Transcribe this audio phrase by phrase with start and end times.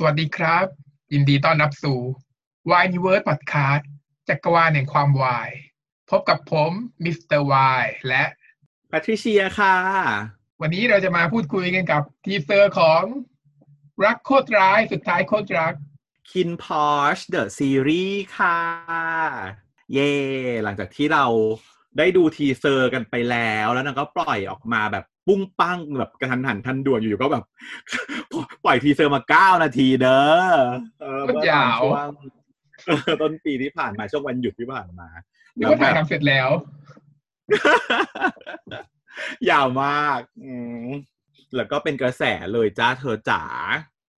[0.00, 0.66] สวัสดีครับ
[1.12, 1.98] ยินดีต้อนรับสู่
[2.70, 3.84] Why Universe Podcast
[4.28, 5.50] จักรวาลแห่งความวาย
[6.10, 6.72] พบกับผม
[7.04, 8.24] Mister Y และ
[8.88, 9.76] แพทริเชียค่ะ
[10.60, 13.02] วันนี้เราจะมาพูดคุยกันกับ teaser ของ
[14.04, 15.74] รักโคตรร้ายสุดท้ายโคตรรัก
[16.30, 18.58] KinnPorsche The Series ค่ะ
[19.92, 20.12] เย่
[20.64, 21.24] หลังจากที่เรา
[21.98, 27.44] ได้ดู teaser กันไปแล้วแล้วนางก็ปล่อยออกมาแบบ ปุ้งปังแบบกะทันหันทันด่วนอยู่ๆก็แบบ
[28.64, 30.56] ปล่อย teaser มาเก้านาทีเด้อ
[31.00, 32.10] เออโคตรยาวช่วง
[32.86, 35.08] เออต้นปีที่ผ่านมาช่วงวันหยุดที่ผ่านมา
[35.56, 36.48] นึกว่าถ่ายทำเสร็จแล้ว
[39.50, 40.52] ยาวมาก อื
[40.84, 40.86] ม
[41.56, 42.22] แล้วก็เป็นกระแส
[42.52, 43.42] เลยจ้าเธอจ๋า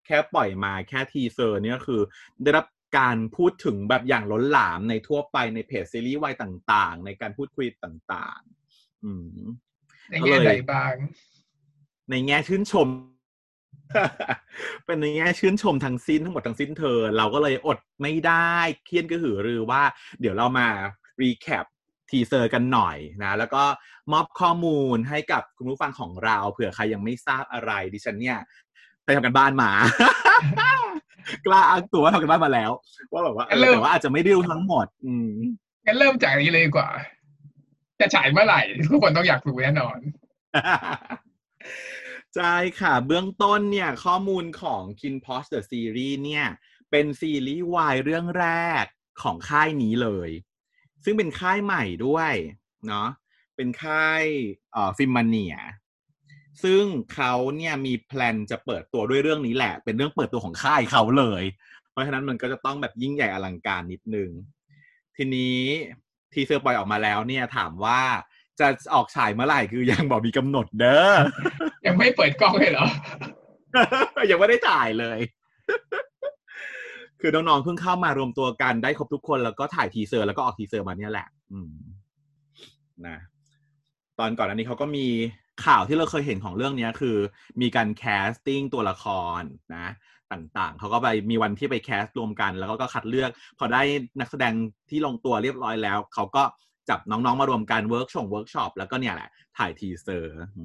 [0.06, 2.00] แค่ปล่อยมาแค่ teaser เนี่ยคือ
[2.42, 2.66] ได้รับ
[2.98, 8.40] การพูดถึงแบบอย่างล้นหลามในทั่วไปในเพจซีรีส์วายต่าง ๆ ในการพูดคุยต่าง
[8.72, 9.40] ๆ อืม
[10.10, 10.94] ในแง่ใดบ้าง
[12.10, 12.88] ในแง่ชื่นชม
[14.86, 18.52] เป็นในแง่ชื่นชมทั้งสิ้นทั้งหมดทั้งสิ้นเธอ เราก็เลยอดไม่ได้
[18.84, 19.82] เคียนก็หือรือว่า
[20.20, 20.66] เดี๋ยวเรามา
[21.20, 21.64] recap
[22.10, 23.64] teaser กันหน่อยนะ แล้วก็
[24.12, 28.38] มอบข้อมูลให้กับคุณผู้ฟังของเรา เผื่อใครยังไม่ทราบอะไรดิฉันเนี่ย
[29.04, 29.70] ไปทำการบ้านมา
[31.46, 32.70] กล้าอ้างตัวว่าทำการบ้านมาแล้ว
[33.12, 35.30] ว่าแบบว่าเออเริ่มแต่ว่าอาจจะไม่ได้รู้ทั้งหมด อืม
[35.86, 36.88] งั้นเริ่มจากนี้เลยดีกว่า
[38.00, 39.98] จะฉายเมื่อไหร่ ทุกคนต้องอยากรู้แน่นอน
[42.36, 46.46] ใช่ค่ะ เบื้องต้นเนี่ย ข้อมูลของ Kin p o s The Series เนี่ย
[46.90, 48.46] เป็นซีรีส์วายเรื่องแร
[48.82, 48.84] ก
[49.22, 50.30] ของค่ายนี้เลย
[51.04, 52.32] ซึ่งเป็นค่ายใหม่ด้วย
[52.88, 53.08] เนาะ
[53.56, 54.22] เป็นค่าย
[54.72, 55.56] เอ่อฟิมมาเนีย
[56.62, 56.82] ซึ่ง
[57.14, 61.42] เขาเนี่ยมีแพลนจะเปิดตัวด้วยเรื่องนี้แหละ เป็นเรื่องเปิดตัวของค่ายเขาเลย
[61.90, 64.30] เพราะฉะนั้นมันก็จะต้องแบบยิ่งใหญ่อลังการนิดนึง
[65.16, 65.58] ทีนี้
[66.32, 68.00] teaser ปล่อยออกมาแล้วเนี่ยถามว่า
[68.60, 71.16] จะออกฉายเมื่อไหร่คือยังบ่มีกำหนดเด้อ
[71.86, 72.86] ยังไม่เปิดกล้องเลยเหรอ
[74.30, 75.18] ยังไม่ได้ถ่ายเลย
[77.20, 81.72] คือน้องๆเพิ่งเข้ามารวมตัวกันได้ครบทุกคนแล้วก็ถ่าย teaser แล้วก็ออก teaser มาเนี่ยแหละ อืม
[83.06, 83.16] นะ
[84.18, 85.06] ตอนก่อนอันนี้เขาก็มี
[85.66, 87.16] ข่าวที่เราเคยเห็นของเรื่องเนี้ยคือ
[87.60, 89.04] มีการ casting ตัวละค
[89.40, 89.42] ร
[89.76, 89.86] นะ
[90.32, 93.82] ต่างๆ เขาก็ไปมีวันที่ไป cast รวมกัน แล้วก็คัดเลือก พอได้
[94.20, 94.52] นักแสดง
[94.90, 96.42] ที่ลงตัวเรียบร้อยแล้ว เขาก็
[96.88, 100.60] จับน้องๆมารวมกัน workshop workshop แล้วก็เนี่ยแหละ ถ่าย teaser อะ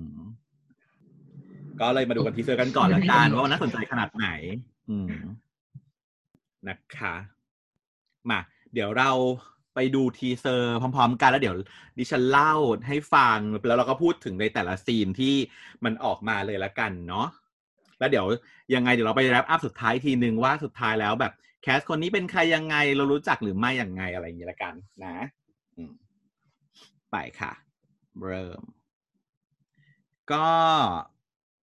[1.82, 4.28] ก็เลยมาดูกัน teaser กันก่อนละกันว่ามันน่าสนใจขนาดไหน
[4.90, 5.08] อืม
[6.68, 7.16] นะคะ
[8.30, 8.40] มา
[8.74, 9.12] เดี๋ยวเรา
[9.76, 11.56] ไปดู teaser พร้อมๆ กันแล้วเดี๋ยว
[11.98, 12.54] ดิฉันเล่า
[12.88, 15.36] ให้ฟังแล้วเราก็พูดถึงในแต่ละซีนที่
[15.84, 17.28] มันออกมาเลยละกันเนาะ
[18.00, 18.26] แล้วเดี๋ยว
[18.74, 24.74] ยังไงเดี๋ยวเราไปแรปอัพสุดท้ายทีหนึ่งว่าสุดท้ายแล้วแบบแคสคนนี้เป็นใครยังไงเรารู้จักหรือไม่ยังไงอะไรอย่างนี้ละกัน
[25.06, 25.18] นะ
[27.12, 27.54] ไปค่ะ
[28.24, 28.62] เริ่ม
[30.32, 30.50] ก็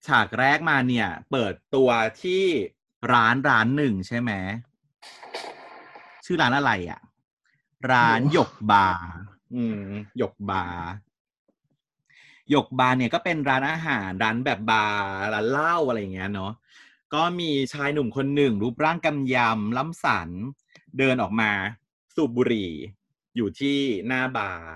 [0.06, 1.91] ฉากแรกมาเนี่ย เปิดตัว
[2.22, 2.44] ที่
[3.12, 4.32] ร้านร้านหนึ่งใช่ไหม
[6.25, 7.00] ชื่อร้านอะไรอะ
[7.93, 9.12] ร้านหยกบาร์
[9.54, 9.81] อืม
[10.19, 10.87] หยกบาร์
[12.51, 15.05] หยกบาร์เนี่ยก็เป็นร้านอาหารร้านแบบบาร์
[15.35, 16.53] ร้านเหล้าอะไรอย่างเงี้ยเนาะ
[17.15, 20.29] ก็มีชายหนุ่มคนหนึ่ง รูปร่างกำยำล่ำสัน
[20.99, 21.51] เดินออกมา
[22.15, 22.71] สูบบุหรี่
[23.37, 24.69] อยู่ที่หน้าบาร์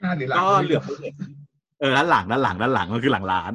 [0.00, 1.14] หน้าหรือหลังก็เหลือบไปเห็น
[1.80, 3.52] เออด้านหลังด้านหลังด้านหลังมันคือหลังร้าน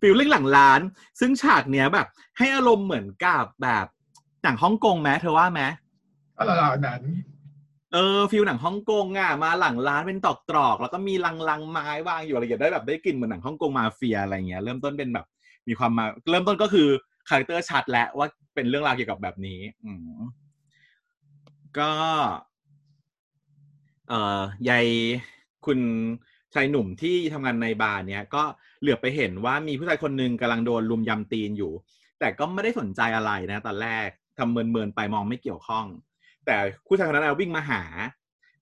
[0.00, 0.80] feeling หลังร้าน
[1.20, 2.06] ซึ่งฉากเนี้ยแบบ
[2.38, 3.86] ให้อารมณ์เหมือนกับแบบ
[4.42, 5.62] หนังฮ่องกงไหมเธอว่าไหม
[6.36, 7.02] ก็เหล่านั้น
[7.92, 15.26] เออ feel หนังฮ่องกงอะมาหลังร้านเป็นตอกตรอก แล้วก็มีลังลังไม้วางอยู่อะไรอย่างเงี้ยได้แบบได้กลิ่นเหมือนหนังฮ่องกงมาเฟียอะไรเงี้ย เริ่มต้นเป็นแบบ
[15.68, 16.88] มีความมาเริ่มต้นก็คือ
[17.28, 20.18] character ชัดแล้วว่าเป็นเรื่องราวเกี่ยวกับแบบนี้ อืม
[21.78, 21.90] ก็
[24.08, 24.86] เอ่อยาย
[25.66, 25.78] คุณ
[26.54, 28.42] ชายหนุ่มที่ทำงานในบาร์เนี้ยก็
[28.80, 31.72] เหลือบไปเห็นว่ามีผู้ชายคนหนึ่งกำลังโดนลุมยำตีนอยู่
[32.20, 34.08] แต่ก็ไม่ได้สนใจอะไรนะตอนแรก
[34.38, 35.86] ทำเมินเมินๆไปมองไม่เกี่ยวข้อง
[36.46, 37.82] แต่ผู้ชายคนนั้นวิ่งมาหา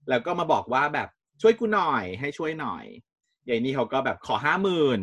[0.08, 1.08] แล้วก็มาบอกว่าแบบ
[1.42, 2.84] ช่วยกูหน่อย ให้ช่วยหน่อย
[3.48, 5.00] ยายนี่เขาก็แบบขอห้าหมื่น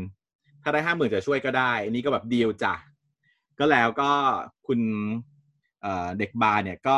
[0.64, 2.76] ถ้าได้ห้าหมื่นจะช่วยก็ได้อันนี้ก็แบบดีลจ้ะ
[3.60, 4.12] ก็แล้วก็
[4.68, 4.80] คุณ
[5.82, 6.98] เเด็กบาร์เนี่ยก็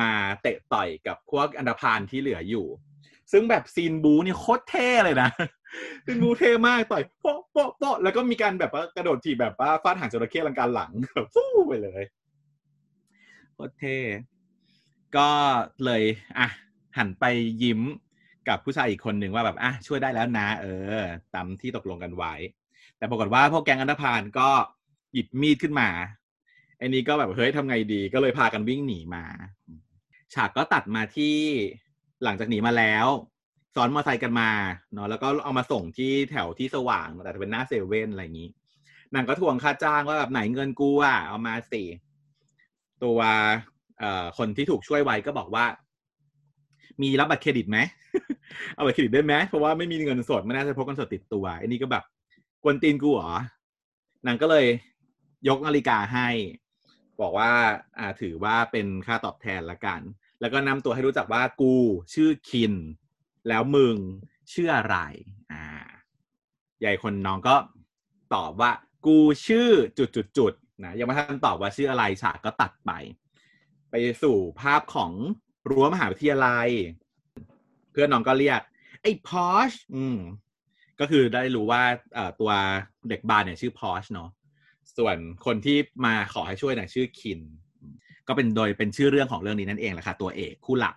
[0.00, 0.10] มา
[0.42, 2.66] เตะต่อยกับพวกอันดพานที่เหลืออยู่
[3.32, 5.30] ซึ่งแบบซีนบูนี่โคตรเท่เลยนะ
[6.04, 12.02] ซีนบูเท่มากต่อยโป๊ะโป๊ะโป๊ะแล้วก็มีการแบบว่ากระโดดถีบแบบว่าฟาดหางจระเข้ลังการหลังแบบฟู่ไปเลย
[13.54, 13.98] โคตรเท่
[15.16, 15.30] ก็
[15.84, 16.02] เลย
[16.38, 16.48] อะ
[16.98, 17.24] หันไป
[17.62, 17.80] ยิ้ม
[18.48, 20.66] กับผู้ชายอีกคนหนึ่งว่าแบบอะช่วยได้แล้วนะ เอ
[20.98, 21.02] อ
[21.34, 22.34] ตามที่ตกลงกันไว้
[22.98, 24.48] แต่ปรากฏว่าพวกแก๊งอันธพาลก็
[25.12, 25.88] หยิบมีดขึ้นมา
[26.78, 29.24] ไอ้นี้ก็แบบเฮ้ยทำไงดีก็เลยพากันวิ่งหนีมา
[30.34, 31.36] ฉากก็ตัดมาที่
[32.24, 33.06] หลังจากหนีมาแล้ว
[33.74, 34.50] ซ้อนมอเตอร์ไซค์กันมา
[34.92, 38.50] เนาะแล้วก็เอามาส่งที่แถวที่สว่างแต่เป็นหน้าเซเว่นอะไรอย่างนี้
[39.14, 41.82] นางก็ทวงค่าจ้างว่าแบบไหนเงินกูอะเอามาสิ
[43.04, 43.20] ตัว
[44.38, 45.64] คนที่ถูกช่วยไว้ก็บอกว่า
[47.02, 47.78] มีรับบัตรเครดิตไหม
[48.74, 52.04] เอาบัตรเครดิตได้ไหมเพราะว่าไม่มีเงินสดไม่น่าจะพกเงินสดติดตัวไอ้นี่ก็แบบ
[52.62, 53.32] กวนตีนกูเหรอ
[54.26, 54.66] นางก็เลย
[55.48, 56.28] ยกนาฬิกาให้
[57.20, 57.50] บอกว่า
[57.98, 60.00] อ่าถือว่าเป็นค่าตอบแทนละกัน
[60.40, 61.74] แล้วก็นำตัวให้รู้จักว่ากู
[62.14, 62.72] ชื่อคิน
[63.48, 63.96] แล้วมึง
[64.52, 64.96] ชื่ออะไร
[65.52, 65.64] อ่า
[66.80, 67.56] ใหญ่คนน้องก็
[68.34, 68.72] ตอบว่า
[69.06, 69.68] กูชื่อ
[69.98, 72.90] จุดจุดจุดๆๆนะยังไม่ทันตอบว่าชื่ออะไรฉากก็ตัดไป
[73.96, 75.12] ไปสู่ภาพของ
[75.70, 76.68] รั้วมหาวิทยาลัย
[77.92, 78.60] เพื่อนน้องก็เรียก
[79.02, 80.18] ไอ้พอชอืม
[81.00, 81.82] ก็คือได้รู้ว่า
[82.14, 82.52] เอ่อตัว
[83.08, 84.30] เด็กบาร์เนี่ยชื่อพอชเนาะ
[84.98, 87.40] ส่วนคนที่มาขอให้ช่วยเนี่ยชื่อคิน
[88.28, 90.94] ก็เป็นโดยเป็นชื่อเรื่องของเรื่องนี้นั่นเองแหละค่ะตัวเอกคู่หลัก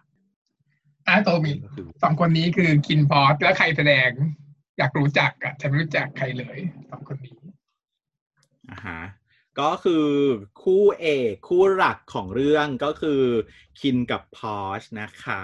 [1.08, 4.10] อะโตมีก็คือสองคนนี้คือคินพอสแล้วใครแสดง
[4.78, 6.58] อยากรู้จักอะฉันไม่รู้จักใครเลย
[6.92, 7.38] สองคนนี้
[8.72, 9.00] อ่าฮะ
[9.60, 10.08] ก็คือ
[10.64, 13.22] คู่เอกคู่หลักของเรื่องก็คือ
[13.80, 15.44] คินกับพอชนะคะ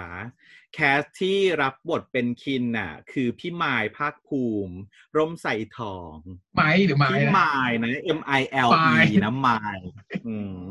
[0.74, 4.74] แคสที่รับบทเป็นคินน่ะ คือพี่มายภาคภูมิ
[5.16, 6.14] ร่มใส่ทอง
[6.54, 9.78] ไม้หรือไม้พี่นะมายนะ M I L มาย E นะมาย
[10.26, 10.62] อืม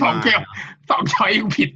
[0.00, 0.42] สองเกี่ยว
[0.90, 1.70] สองช้อยยังผิด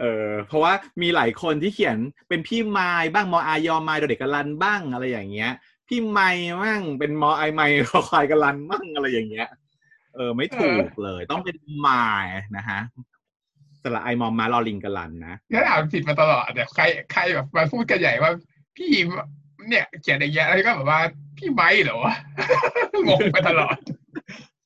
[0.00, 0.72] เออเพราะว่า
[1.02, 1.98] มีหลายคนที่เขียน
[2.28, 5.52] เป็นพี่มายบ้างมออายอมายโดยเด็กกะลันบ้างอะไรอย่างเงี้ย
[5.88, 9.48] พี่ไมายบ้างเป็นมอไอไมคอควายกะลันบ้างอะไรอย่างเงี้ย
[10.14, 11.56] เออ ไม่ถูกเลย ต้องเป็น
[11.86, 12.26] มาย
[12.56, 12.80] นะฮะ
[13.82, 18.32] สระไอมอมมาลอลิงกะลันนะก็อ่านผิดมาตลอดเนี่ยใครใครแบบมาพูดกันใหญ่ว่า
[18.76, 18.90] พี่
[19.68, 21.00] เนี่ยเขียนอย่างเงี้ยแล้วก็แบบว่า
[21.38, 22.14] พี่ไม้เหรอวะ
[23.08, 23.76] งงไปตลอด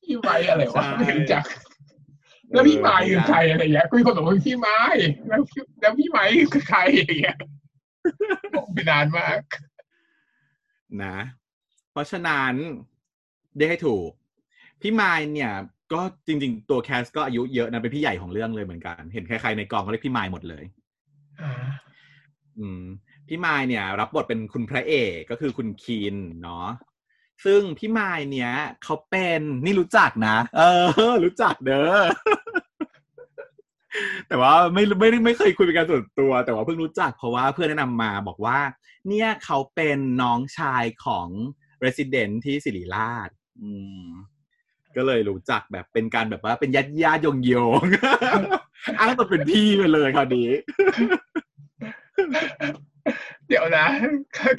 [0.02, 1.44] พี่ไม้อะไรวะใช่ไม่รู้จัก
[2.52, 4.78] แล้วพี่ไม้คือใครอะไรเงี้ยคุยคนบอกว่าพี่ไม้
[5.28, 5.40] แล้ว
[5.80, 7.36] แล้วพี่ไม้คือใครอย่างเงี้ย
[8.54, 9.40] งงไปนานมาก
[11.04, 11.16] นะ
[11.92, 12.54] เพราะฉะนั้น
[13.56, 14.10] ได้ให้ถูก
[14.80, 15.52] พี่มายเนี่ย
[15.92, 20.64] ก็จริง ๆ ตัวแคสก็อายุเยอะนะเป็นพี่ใหญ่ของเรื่องเลยเหมือนกัน เห็นใครๆในกองก็เรียกพี่มายหมดเลย
[21.40, 21.52] อ่า
[22.58, 22.82] อืม
[23.28, 26.68] พี่มายเนี่ย รับบทเป็นคุณพระเอกก็คือคุณคีนเนาะ
[27.44, 28.52] ซึ่งพี่มายเนี่ย
[28.84, 30.62] เขาเป็นนี่รู้จักนะ เอ
[31.10, 32.02] อ รู้จักเด้อ
[34.28, 38.58] แต่ว่าไม่ไม่ไม่เคยคุยเป็นการส่วนตัว แต่ว่าเพิ่งรู้จักเพราะว่าเพื่อนแนะนำมาบอกว่า
[39.08, 41.28] เนี่ยเขาเป็นน้องชายของ
[41.84, 43.28] Resident ที่ศิริราช
[43.60, 43.70] อื
[44.02, 44.04] ม
[44.96, 47.82] ก็เลยรู้จักแบบเป็นการแบบว่าเป็นญาติญาติยงโยง
[48.98, 50.50] อ้างตัวเป็นพี่ไปเลยคราวนี้
[53.48, 53.86] เดี๋ยวนะ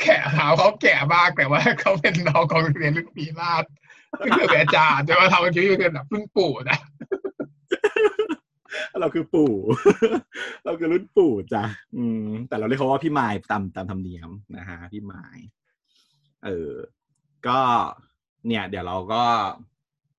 [0.02, 3.66] แก่หาเขาแก่มากแต่ว่าเขาเป็นน้องของเรียนลูกปีราช
[4.20, 6.80] ก็คือนอาจารย์แต่ว่าทำอาชีพเป็นแบบเพิ่งปู่นะ
[9.02, 9.54] เราคือปู่
[10.66, 11.64] เราคือรุ่นปู่จ้ะ
[11.98, 15.26] อืม แต่เราเรียกเขาว่าพี่ไม้ตามตามธรรมเนียมนะฮะพี่ไม้
[16.46, 16.72] เออ
[17.48, 17.60] ก็
[18.48, 19.24] เนี่ย เดี๋ยวเราก็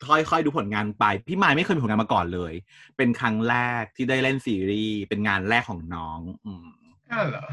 [0.09, 2.53] ค่อยๆดูผลงานไป พี่ไม้ไม่เคยมีผลงานมาก่อนเลย
[2.97, 6.67] เป็นครั้งแรกที่ได้เล่นซีรีส์เป็นงานแรกของน้อง อืม
[7.12, 7.47] อ้าวเหรอ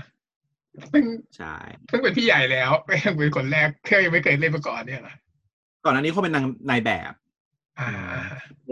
[0.90, 1.06] เพิ่ง
[1.38, 1.56] ใช่
[1.88, 2.72] เพิ่งเป็นพี่ใหญ่แล้ว
[3.06, 5.16] ยังเป็นคนแรกเคยไม่เคยเล่นมาก่อนเนี่ยเหรอ
[5.84, 7.21] ก่อนหน้านี้เขาเป็นนางนายแบบอ่า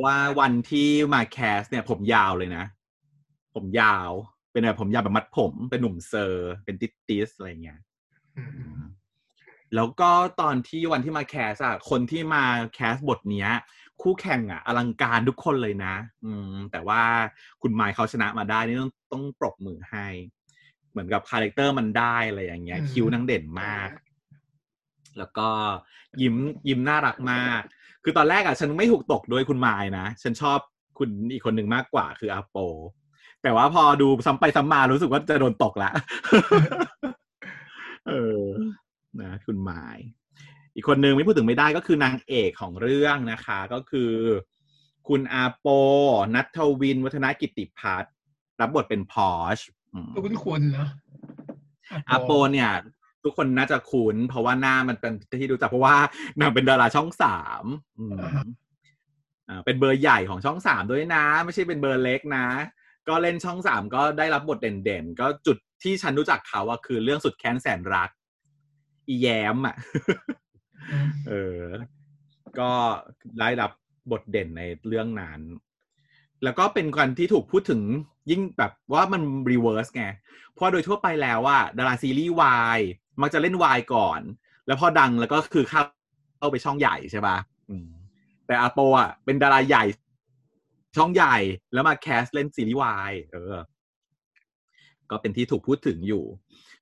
[0.04, 2.66] ว่าวันที่มา cast เนี่ย ผมยาวเลยนะ
[3.56, 4.10] ผมยาว
[4.52, 7.80] เป็นแบบผมยาวแบบมัดผม เป็นหนุ่มเซอร์ เป็นติสติสอะไรเงี้ย
[8.38, 8.44] อื
[8.78, 8.80] ม
[9.76, 10.12] แล้วก็
[10.42, 13.50] ตอนที่วันที่มา cast อะคนที่มา cast บทเนี้ย
[14.01, 17.01] คู่แข่งอะอลังการทุกคนเลยนะ อืม แต่ว่า
[17.62, 20.08] คุณไมค์เขาชนะมาได้นี่ต้องต้องปรบมือให้
[20.92, 23.89] เหมือนกับ character มันได้อะไรอย่างเงี้ย คิ้วนางเด่นมาก
[25.18, 25.50] แล้วก็
[26.22, 26.36] ยิ้ม
[26.70, 27.62] ยิ้มน่ารักมาก
[28.03, 30.60] คือตอนแรกอะฉันไม่ถูกตกโดยคุณไมค์นะ ฉันชอบ
[31.00, 32.58] คุณอีกคนหนึ่งมากกว่าคืออาโป
[33.44, 35.91] แต่ว่าพอดูซ้ำไปซ้ำมารู้สึกว่าจะโดนตกละ
[38.08, 38.44] เออ
[39.22, 39.98] นะ คุณหมาย
[40.75, 44.12] อีกคนนึงไม่พูดถึงไม่ได้ก็คือนางเอกของเรื่องนะคะ ก็คือ
[45.08, 45.68] คุณอาโป
[46.36, 48.13] นัทวิน วัฒนกิติพัฒน์
[48.62, 49.60] รับบทเป็นพอช
[49.94, 50.89] อืมก็คุ้นคุณเนาะ
[52.10, 52.70] อาโปเนี่ย
[53.24, 55.96] ทุกคนน่าจะคุ้น เพราะว่าหน้ามันเป็นที่รู้จักเพราะว่า
[56.40, 57.64] นางเป็นดาราช่องสาม
[58.00, 58.20] อืม
[59.50, 62.48] อ่าเป็นเบอร์ใหญ่ของช่องสามด้วยนะ ไม่ใช่เป็นเบอร์เล็กนะ
[63.08, 68.10] ก็เล่นช่องสามก็ได้รับบทเด่นๆ ก็จุดที่ฉันรู้จักเขาอะคือเรื่องสุดแค้นแสนรัก
[69.08, 69.76] อีแย้มอะ
[70.92, 71.62] อืมเออ
[72.60, 72.72] ก็
[73.40, 73.72] ได้รับ
[74.12, 75.42] บทเด่นในเรื่องนั้น
[76.44, 77.82] แล้วก็เป็นการที่ถูกพูดถึง
[78.32, 80.06] ยิ่งแบบว่ามัน reverse ไง
[80.54, 82.80] เพราะโดยทั่วไปแล้วว่าดาราซีรีส์วาย
[83.22, 84.22] มักจะเล่นวายก่อน
[84.68, 85.82] แล้วพอดังแล้วก็คือเข้า
[86.38, 87.38] เข้าไปช่องใหญ่ใช่ปะ่ะ
[87.70, 87.88] อืม
[88.48, 89.84] แต่อาโปอะเป็นดาราใหญ่
[90.98, 91.38] ช่องใหญ่
[91.74, 93.56] แล้วมา cast เล่นซีรีส์วายเออ
[95.12, 96.24] ก็เป็นที่ถูกพูดถึงอยู่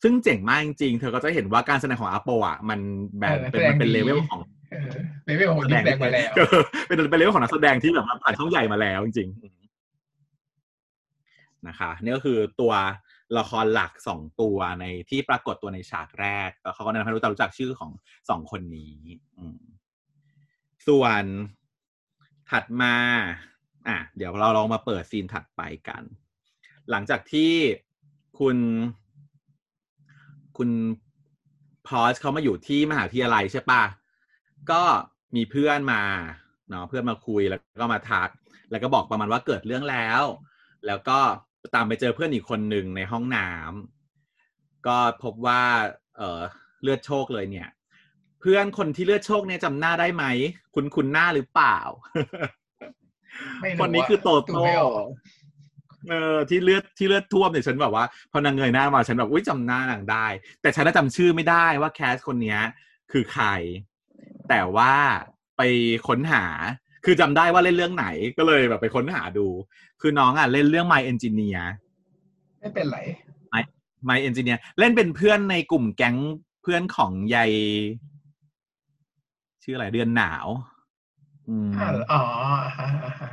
[0.04, 2.80] ซึ่งเจ๋งมากจริงๆ เธอก็จะเห็นว่าการแสดงของอาโปอะมัน
[3.20, 4.40] แบบเป็นมันเป็นเลเวลของ
[4.72, 4.90] เออ
[5.26, 9.58] เลเวลของนักแสดงมาแล้วเออเป็นเป็นเลเวลของนักแสดงที่แบบว่าผ่านช่องใหญ่มาแล้วจริงๆ
[11.68, 12.74] นะคะนี่ก็คือตัว
[13.38, 17.92] ละครหลักสองตัวในที่ปรากฏตัวในฉากแรกแล้วเขาก็แนะนำให้รู้จักรู้จักชื่อของ
[18.30, 18.96] สองคนนี้
[20.88, 21.24] ส่วน
[22.52, 22.96] ถัดมา
[23.88, 26.04] อะ เดี๋ยวเราลองมาเปิดซีนถัดไปกัน
[26.92, 27.54] หลังจากที่
[28.40, 28.58] คุณ
[30.58, 30.70] คุณ
[31.88, 33.84] พอสเขามาอยู่ที่มหาวิทยาลัยใช่ปะ
[34.72, 34.82] ก็
[35.36, 36.04] มีเพื่อนมา
[36.70, 38.30] เนาะเพื่อนมาคุยแล้วก็มาทัก
[38.72, 40.24] แล้วก็บอกประมาณว่าเกิดเรื่องแล้ว
[40.88, 41.20] แล้วก็
[41.76, 45.62] ตามไปเจอเพื่อนอีกคนหนึ่งในห้องน้ำก็พบว่า
[46.18, 46.42] เออ
[46.82, 47.70] เลือดโชคเลยเนี่ย
[48.42, 50.26] เพื่อนคนที่เลือดโชคเนี่ยจำหน้าได้ไหม
[50.76, 51.78] คุณคุณหน้าหรือเปล่า
[53.62, 55.08] ไม่รู้คนนี้คือโตดูโต้ไม่ออก
[56.10, 60.28] เออที่เลือดที่เลือดท่วมเนี่ยฉันแบบว่าพอนางเงยหน้ามาฉันแบบอุ้ยจำหน้านางได้
[60.62, 62.62] แต่ฉันน่ะจำชื่อไม่ได้ว่าแคสคนเนี้ย
[63.12, 63.48] คือใคร
[64.50, 64.94] แต่ว่า
[65.58, 65.62] ไป
[66.08, 66.46] ค้นหา
[67.10, 69.48] คือจำได้ว่าเล่นเรื่องไหนก็เลยแบบไปค้นหาดู
[70.02, 71.62] คือน้องอะเล่นเรื่อง My Engineer
[72.60, 72.98] ไม่เป็นไร
[74.10, 76.16] My Engineer เล่นเป็นเพื่อนในกลุ่มแก๊ง
[76.62, 77.52] เพื่อนของยาย
[79.64, 80.48] ชื่ออะไรเดือนหนาว
[81.50, 82.22] อืมอ่าอ๋อ
[82.66, 83.30] อ่าฮะอ่าฮะ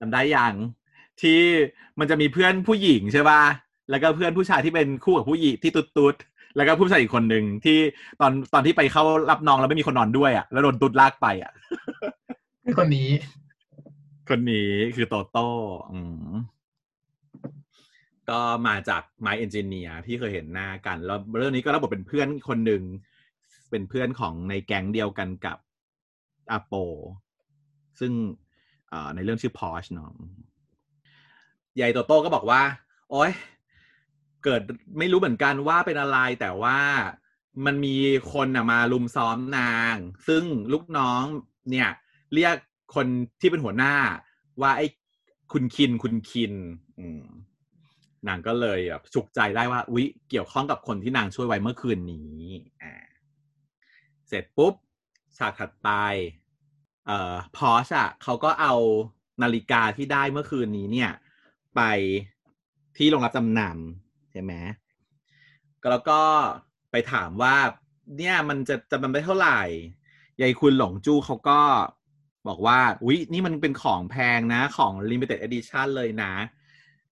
[0.00, 0.54] จำได้ยัง
[1.20, 1.38] ที่
[1.98, 3.42] มันจะมีเพื่อนผู้หญิงใช่ป่ะ
[3.90, 7.78] แล้วก็เพื่อนผู้ชายที่เป็นคู่กับผู้หญิงที่ตุ๊ดๆแล้วก็ผู้ชายอีกคนหนึ่งที่
[8.20, 11.52] ตอนตอนที่ไปเข้ารับน้องแล้วไม่มีคนนอนด้วยอะแล้วโดนตุ๊ดลากไปอะ
[12.70, 13.10] คือคนนี้
[14.28, 15.48] คนนี้คือโตโต้
[15.92, 16.32] อืม
[18.30, 22.82] ก็มาจาก My Engineer ที่เคยเห็นหน้ากัน แล้วเรื่องนี้ก็รับบทเป็นเพื่อนคนหนึ่ง
[23.70, 25.58] เป็นเพื่อนของในแก๊งเดียวกันกับ
[26.50, 26.74] อาโป
[28.00, 28.12] ซึ่ง
[28.92, 30.10] อ่อในเรื่องชื่อพอชเนาะ
[31.80, 32.62] ยายโตโต้ก็บอกว่า
[33.10, 33.32] โอ๊ย
[34.44, 34.60] เกิด
[34.98, 36.78] ไม่รู้เหมือนกันว่าเป็นอะไร แต่ว่า
[37.66, 37.96] มันมี
[38.32, 39.96] คนนะมาลุมซ้อมนาง
[40.28, 41.22] ซึ่งลูกน้อง
[41.72, 41.90] เนี่ย
[42.34, 42.56] เรียก
[42.94, 43.06] คน
[43.40, 43.94] ที่เป็นหัวหน้า
[44.62, 44.86] ว่าไอ้
[45.52, 46.52] คุณคินคุณคิน
[46.98, 47.24] อืม
[48.28, 52.38] นางก็เลยแบบฉุกใจได้ว่าวิเกี่ยวข้องกับคนที่นางช่วยไว้เมื่อคืนนี้
[52.82, 52.94] อ่า
[54.28, 54.74] เสร็จปุ๊บ
[55.38, 55.88] ฉากถัดไป
[57.06, 58.74] เอ่อพอชอะเขาก็เอา
[59.42, 61.10] นาฬิกาที่ได้เมื่อคืนนี้เนี่ย
[61.76, 61.80] ไป
[62.96, 64.52] ที่โรงรับจำนำใช่ไหม
[65.90, 66.20] แล้วก็
[66.90, 67.56] ไปถามว่า
[68.16, 69.60] เนี่ยมันจะจะมันไปเท่าไหร่
[70.40, 71.60] ยายคุณหลงจู้เขาก็
[72.48, 76.32] บอกว่าอุ๊ยนี่มันเป็นของแพงนะของ limited edition เลยนะ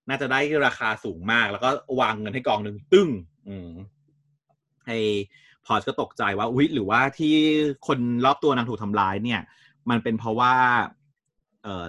[0.08, 3.08] น่าจะได้ราคาสูงมาก แล้วก็วางเงินให้กองหนึ่งตึ้ง
[3.48, 3.70] อืม
[4.86, 4.98] ให้
[5.66, 7.34] พอชก็ตกใจว่าอุ๊ยหรือว่าที่
[7.86, 9.40] คนรอบตัวนางถูกทำร้ายเนี่ย
[9.90, 10.54] มันเป็นเพราะว่า
[11.64, 11.86] เออ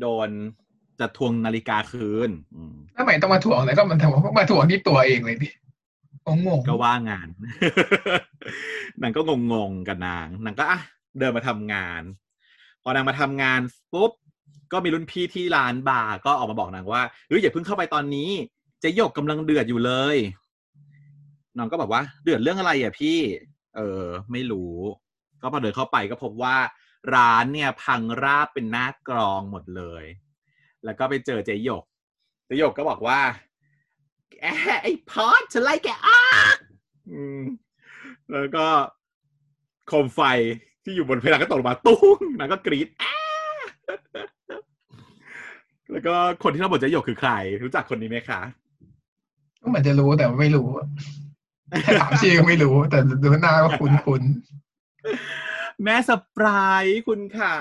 [0.00, 0.28] โดน
[1.00, 5.48] จะทวงนาฬิกาคืนอืมทำไมต้องมาถ่วงเลยก็มันทำมาถ่วงที่ตัวเองเลยดิ
[6.46, 7.28] งงๆก็ว่างาน
[9.02, 9.20] นางก็
[9.52, 10.80] งงๆกับนางนางก็อะ
[11.18, 12.02] เดินมาทำงาน
[12.82, 13.60] พอนางมาทำงาน
[13.92, 14.12] ปุ๊บ
[14.72, 18.30] ก็มีรุ่นพี่ที่ร้านบาร์ก็ออกมาบอกนางว่าเฮ้ยอย่าเพิ่งเข้าไปตอนนี้
[18.80, 20.16] เจ๊หยกกำลังเดือดอยู่เลย
[21.56, 23.18] น้องก็บอกว่า เดือดเรื่องอะไรอะพี่
[23.76, 24.76] เออ ไม่รู้
[25.40, 26.56] ก็พอเดินเข้าไปก็พบว่า
[27.14, 30.04] ร้านเนี่ย พังราบเป็นหน้ากรองหมดเลย
[30.84, 31.84] แล้วก็ไปเจอเจ๊หยก
[32.46, 33.20] เจ๊หยกก็บอกว่า
[34.40, 34.46] แอ
[34.82, 36.24] ไอ้พอดฉันไล่แกออ
[36.54, 36.56] ก
[38.30, 38.66] แล้วก็
[39.86, 40.20] โคมไฟ
[40.90, 43.14] ที่อยู่บนเพดานก็ตกลงมาตุ้งนางก็กรี๊ดแอะ
[45.92, 47.30] แล้วก็คนที่รับบทเจ๊หยกคือใคร
[47.62, 48.40] รู้จักคนนี้ไหมคะ
[49.60, 50.86] ก็เหมือนจะรู้แต่ไม่รู้อะ
[51.84, 54.22] ถ้าถามชื่อก็ไม่รู้ แต่ดูหน้าก็คุ้นคุ้น
[55.84, 57.58] แม่สปรายคุณขา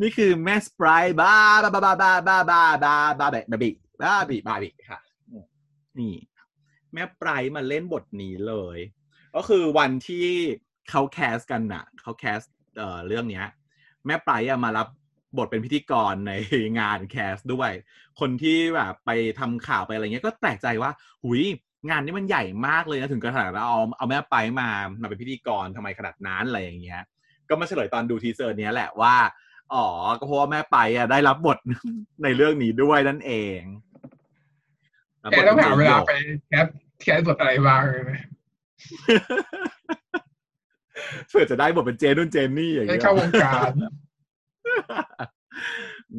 [0.00, 3.70] นี่คือแม่สปรายบ้าบ้าบ้าบ้าบ้าบ้าบ้าบ้าบ้าแบบบาบิ
[4.02, 5.00] บ้าบิบ้าบิค่ะ
[5.98, 6.14] นี่
[6.92, 8.78] แม่ปรายมาเล่นบทนี้เลย
[9.36, 10.28] ก็คือวันที่
[10.90, 12.40] เขา cast กันน่ะเขา cast
[12.78, 13.46] เอ่อเรื่องเนี้ย
[14.06, 14.88] แม่ปรายอะมารับ
[15.38, 16.32] บทเป็นพิธีกรใน
[16.78, 17.70] งาน cast ด้วย
[18.20, 20.90] คนที่แบบไปทำข่าวไปอะไรเงี้ยก็แปลกใจว่า
[21.24, 21.42] หุย
[21.88, 24.68] งานนี้มันใหญ่มากเลยนะถึงกระทั่งเราเอาเอาแม่ปรายมา
[25.00, 27.02] มาเป็นพิธีกรทำไมขนาดนั้นอะไรอย่างเงี้ย
[27.48, 29.14] ก็มาเฉลยตอนดู teaser เนี้ยแหละว่า
[29.74, 29.86] อ๋อ
[30.18, 31.58] ก็เพราะว่าแม่ปรายอะได้รับบท
[32.22, 36.12] ในเรื่องนี้ด้วยนั่นเองๆแกต้องหาเวลาไป
[36.48, 36.66] cast
[37.02, 38.20] cast บทอะไรบ้างเลยนะ
[41.28, 43.72] เพื่อจะได้บทเป็นเจนุ่นเจนนี่อย่างได้เงี้ยเข้าวงการ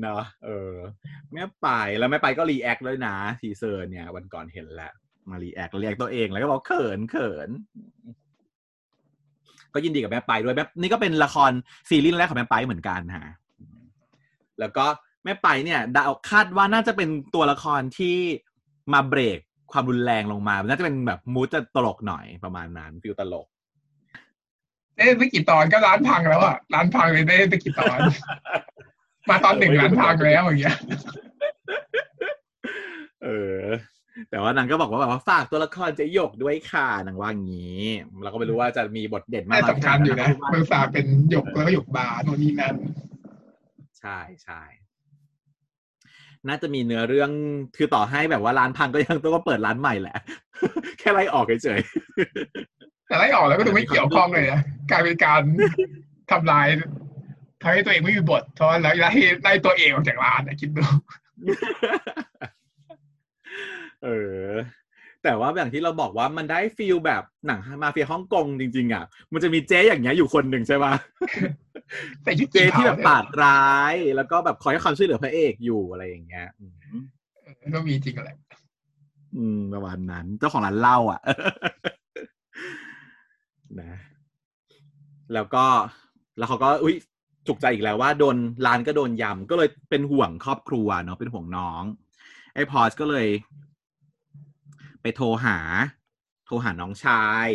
[0.01, 0.73] เนาะเออ
[1.33, 4.93] แม่ปรายแล้วแม่ปรายก็ react ด้วยนะ teaser เนี่ย วันก่อนเห็นแล้ว
[5.29, 7.49] มา react react ตัวเองแล้วก็บอกเขินเขิน
[9.73, 11.51] ก็ยินดีกับแม่ปรายด้วยแม่นี่ก็เป็นละคร
[11.89, 13.27] ซีรีส์แรกของแม่ไปเหมือนกันฮะ
[14.59, 14.85] แล้วก็
[15.23, 18.17] แม่ไปเนี่ยเดาคาดว่าน่าจะเป็นตัวละครที่
[18.93, 19.39] มาเบรก
[19.71, 23.47] ความรุนแรงลงมามันน่าจะเป็นแบบมูดจะตลกหน่อยประมาณนั้นฟิลตลก
[24.97, 27.97] เอ๊ะไม่กี่ตอนก็ร้านพังแล้วอะร้านพังเลยได้ไม่กี่ตอน
[29.29, 30.77] มาตอนหนึ่งร้านพังแล้วอย่างเงี้ย
[33.23, 33.27] เอ
[33.61, 33.63] อ
[34.29, 37.81] แต่ว่านางก็บอกว่าแบบว่าฝากตัวละครเจะหยกด้วยค่ะนางว่างี้
[38.23, 42.75] เราก็ไม่รู้ว่าจะมีบทเด่นมากแต่น้สำคัญอยู่นะเมืองสาเป็นหยกแล้วก็หยกบาร์โน่นนี่นั่น
[43.99, 44.61] ใช่ใช่
[46.47, 47.29] น่าจะมีเนื้อเรื่อง
[47.77, 50.17] คือต่อให้แบบว่าร้านพังก็ยังต้องมาเปิดร้านใหม่แหละ
[50.99, 51.79] แค่ไล่ออกเฉย
[53.07, 55.41] แต่ไล่ออกแล้วก็ดูไม่เกี่ยวข้องเลยนะกลายเป็นการ
[56.31, 56.67] ทำลาย
[57.61, 59.11] ทำให้ตัวเองไม่มีบทเพราะว่าแล้วไล่
[59.43, 60.93] ไล่ตัวเองออกจากร้านนะคิดดูๆ
[64.03, 64.07] เอ
[64.47, 64.49] อ
[65.23, 70.93] แต่ว่าอย่างที่เราบอกว่ามันได้ฟีลแบบหนังมาเฟียฮ่องกงจริง ๆ อะ มันจะมีเจ๊อย่างเงี้ยอยู่คนหนึ่งใช่ปะ
[72.23, 76.71] แต่ชุดเจจีที่แบบปาดร้าย แล้วก็แบบคอยให้ความช่วยเหลือพระเอกอยู่อะไรอย่างเงี้ยอืม
[77.75, 78.37] ก็มีจริงแหละ
[79.37, 81.21] อืมประมาณนั้น เจ้าของร้านเหล้าอะ
[83.81, 83.93] นะ
[85.33, 85.65] แล้วก็
[86.37, 86.95] แล้วเขาก็อุ้ย
[87.47, 91.83] จุกใจอีกแล้วว่าโดนร้านก็โดนยำก็เลยเป็นห่วงครอบครัวเนาะเป็นห่วงน้อง
[92.55, 93.27] ไอ้พอสก็เลย
[95.01, 95.57] ไปโทรหา
[96.45, 97.47] โทรหาน้องชาย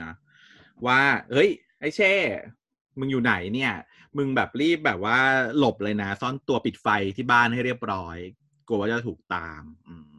[0.00, 0.12] นะ
[0.86, 1.00] ว่า
[1.32, 1.50] เฮ้ย
[1.80, 2.12] ไอ้เช่
[2.98, 3.72] มึงอยู่ไหนเนี่ย
[4.16, 5.18] มึงแบบรีบแบบว่า
[5.58, 8.16] หลบเลยนะ ซ่อนตัวปิดไฟที่บ้านให้เรียบร้อย
[8.66, 10.10] กลัวว่าจะถูกตาม อืม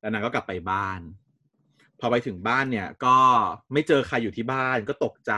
[0.00, 1.00] แล้วนางก็กลับไปบ้าน
[2.00, 3.16] พอไปถึงบ้านเนี่ย ก็
[3.72, 5.32] ไม่เจอใครอยู่ที่บ้านก็ตกใจ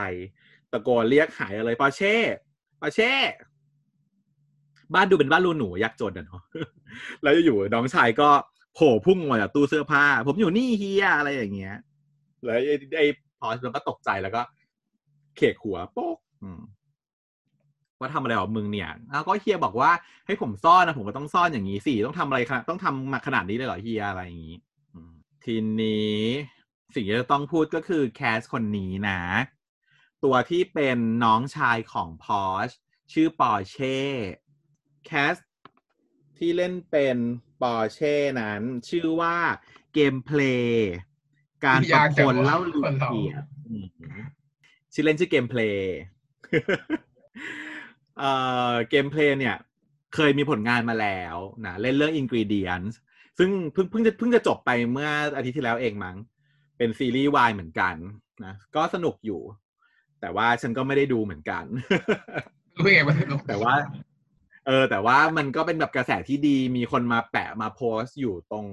[0.71, 2.15] ตะโกนเรียกหายอะไรปาเช่
[2.81, 3.13] ปาเช่
[4.93, 6.41] บ้านดูเป็นบ้านรูหนูยากจนอะเนาะ
[7.23, 8.29] แล้วอยู่น้องชายก็
[8.75, 11.77] โผล่พุ่งมาจากตู้เสื้อผ้า ผมอยู่นี่เฮียอะไรอย่างเงี้ย
[12.43, 13.05] แล้วไอ้ไอ้
[13.39, 14.41] พอมันก็ตกใจแล้วก็
[15.37, 16.17] เขกหัวโป๊ก
[17.99, 19.91] ว่าทำอะไรของมึงเนี่ยแล้วก็เฮียบอกว่า
[20.25, 22.39] ให้ผมซ่อนนะผมก็ต้องซ่อนอย่างนี้สิต้องทำอะไร
[22.69, 24.57] ต้องทำมาขนาดนี้เลยเหรอเฮียอะไรอย่างนี้
[25.43, 26.21] ทีนี้
[26.95, 29.21] สิ่งที่จะต้องพูดก็คือแคสคนนี้นะ
[30.23, 32.69] ตัวที่เป็นน้องชายของพอช
[33.13, 33.99] ชื่อปอร์เช่
[35.05, 35.35] cast
[36.37, 37.17] ที่เล่นเป็น
[37.61, 39.37] ปอร์เช่นั้น ชื่อว่า
[39.93, 40.91] เกมเพลย์
[41.65, 43.85] การประพลเล่าลือเกียรติอืม
[44.93, 45.93] ชื่อเล่นชื่อเกมเพลย์
[48.19, 48.31] เอ่
[48.71, 49.55] อเกมเพลย์เนี่ย
[50.15, 52.95] เคยมีผลงานมาแล้วนะเล่นเรื่อง Ingredients
[53.37, 56.17] ซึ่งเพิ่งเพิ่งจะเพิ่งจะจบไปเมื่ออาทิตย์ที่แล้วเองมั้ง
[56.83, 57.95] เป็นซีรีส์วายเหมือนกัน
[58.45, 59.41] นะก็สนุกอยู่
[60.21, 61.63] แต่ว่าฉันก็ไม่ได้ดูเหมือนกัน
[62.75, 63.73] รู้ไงว่าสนุกแต่ว่า
[64.67, 68.65] เออ แต่ว่ามันก็เป็นแบบกระแสที่ดีมีคนมาแปะมาโพสต์อยู่ตรง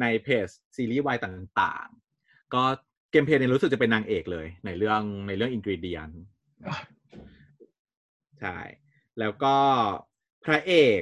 [0.00, 2.62] ในเพจซีรีส์วายต่างๆ ก็
[3.10, 6.14] เกมเพลย์เนี่ยรู้สึกจะเป็นนางเอกเลย ในเรื่องในเรื่อง Ingredient
[8.40, 8.56] ใช่
[9.18, 9.56] แล้วก็
[10.44, 11.00] พระเอก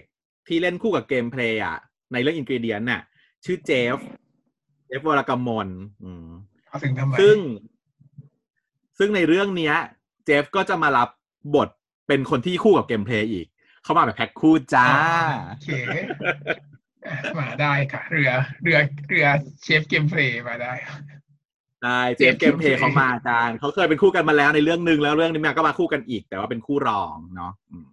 [0.48, 1.78] ที่เล่นคู่กับเกมเพลย์อะ
[2.12, 3.02] ในเรื่อง Ingredient น่ะ
[3.44, 3.98] ชื่อเจฟ
[4.92, 5.68] เจฟวรกมล
[6.04, 6.28] อืม
[6.68, 7.36] เอาถึงทำไมซึ่ง
[8.98, 9.74] ซึ่งในเรื่องเนี้ย
[10.24, 11.08] เจฟก็จะมารับ
[11.54, 11.68] บท
[12.08, 13.46] เป็นคนที่คู่กับเกมเพลย์อีก
[13.82, 14.88] เข้ามาแบบแพ็คคู่จ้า
[15.48, 15.68] โอเค
[17.06, 18.30] อะมาได้ค่ะ เรือ
[18.62, 18.78] เรือ
[19.08, 19.26] เรือ
[19.62, 20.72] เชฟเกมเพลย์มาได้
[21.84, 27.88] ได้เจฟเกมเพลย์เขามาจานเขาเคยเป็นคู่กันมาแล้วในเรื่องหนึ่งแล้วเรื่องนี้มาก็มาคู่กันอีก แต่ว่าเป็นคู่รองเนาะอืม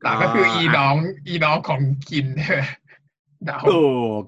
[0.00, 0.96] แต่ก็คืออีน้อง
[1.28, 2.26] อีน้องของกิน
[3.46, 4.22] เดาถูก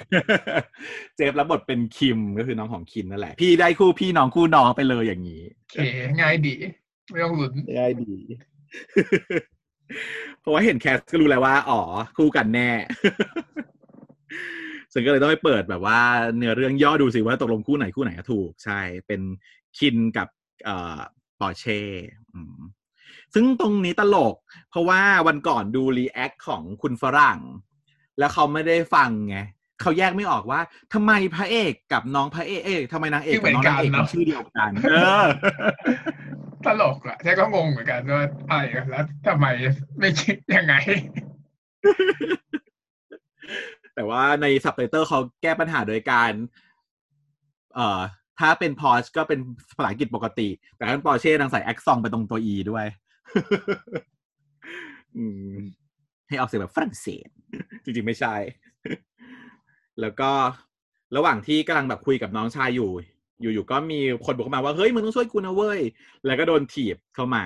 [1.16, 5.76] เจฟรับบทเป็นคิมก็คือน้องของคิมนั่นแหละ พี่ได้คู่พี่น้องคู่น้องไปเลยอย่างนี้โอเค
[6.20, 6.54] ง่ายดี
[7.10, 8.16] ไม่ต้องลุ้นง่ายดี
[10.40, 11.80] เพราะว่าเห็นแคสก็รู้แล้วว่า อ๋อ
[12.18, 12.70] คู่กันแน่
[14.92, 16.00] ฉันก็เลยต้องไปเปิดแบบว่า
[16.36, 19.20] เนื้อเรื่องย่อดูสิว่าตกลงคู่ไหนคู่ไหนถูก ใช่ เป็น
[19.78, 20.28] คินกับ
[20.64, 20.98] เอ่อ
[21.40, 21.80] ปอร์เช่
[22.34, 22.58] อืม
[23.34, 24.34] ซึ่งตรงนี้ตลก
[24.70, 27.38] เพราะว่าวันก่อนดู react ของคุณฝรั่ง
[28.18, 29.38] แล้วเขาไม่ได้ฟังไง
[29.80, 30.60] เขาแยกไม่ออกว่า
[30.94, 35.26] ทำไมพระเอกกับน้องพระเอกเอ้ยทำไมนางเอกกับน้องนางเอกมันชื่อเดียวกัน เออ
[36.64, 39.46] ตลกอะใช่ก็งงเหมือนกันว่าอะไรกันแล้วทำไม
[39.98, 40.74] ไม่คิดยังไง
[43.94, 46.32] แต่ว่าในซับไตเติลเขาแก้ปัญหาโดยการ
[47.74, 48.00] เอ่อ
[48.38, 49.40] ถ้าเป็นพอชก็เป็น
[49.76, 52.86] ภาษาอังกฤษปกติ แต่ถ้าปอร์เช่นางใส่แอคซองไปตรงตัวอีด้วย
[55.16, 55.24] อื
[55.56, 55.58] ม
[56.28, 57.28] ให้ออกเสียงแบบฝรั่งเศส
[57.84, 58.34] จริงๆไม่ใช่
[60.00, 60.30] แล้วก็
[61.16, 62.90] ระหว่างที่กำลังแบบคุยกับน้องชายอยู่
[63.40, 65.80] อยู่ๆก็มีคนบอกเข้ามาว่าเฮ้ยมึงต้องช่วยกูนะเว้ย
[66.26, 67.44] แล้วก็โดนถีบเข้ามา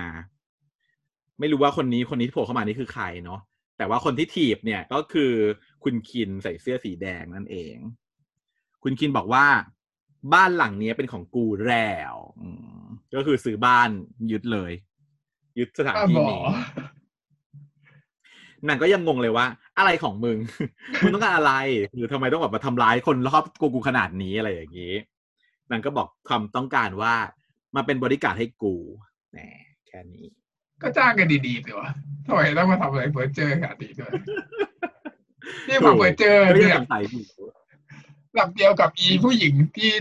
[1.39, 3.39] ไม่รู้ว่าคนนี้คนนี้ที่โผล่เข้ามานี่คือใครเนาะ
[3.77, 5.31] แต่ว่าคนที่ถีบเนี่ยก็คือ
[5.83, 7.75] คุณคินใส่เสื้อสีแดงนั่นเอง
[8.83, 9.45] คุณคินบอกว่า
[10.33, 12.15] บ้านหลังนี้เป็นของกูแล้ว
[13.15, 13.89] ก็คือซื้อบ้าน
[14.31, 14.71] ยึดเลย
[15.57, 16.43] ยึดสถานที่นี้
[18.67, 19.45] นางก็ยังงงเลยว่า
[19.77, 20.37] อะไรของมึง
[21.01, 21.53] มึงต้องการอะไร
[21.95, 24.93] หรือทำไมต้องแบบมาทำร้ายคนรอบกูกูขนาดนี้อะไรอย่างนี้
[25.71, 27.13] นางก็บอกความต้องการว่า
[27.75, 28.75] มาเป็นบริการดให้กู
[29.31, 29.37] แหม
[29.87, 30.25] แค่นี้
[30.81, 31.89] ก็จ้างกันดีๆสิวะ
[32.27, 34.11] ทำไมต้องมาทำอะไรเปิดเจอขนาดนี้ด้วย
[35.67, 37.25] นี่มาเปิดเจอก็ยังเนี่ยสงสัยอยู่
[38.33, 39.91] หลับเดียวกับอีผู้หญิงที่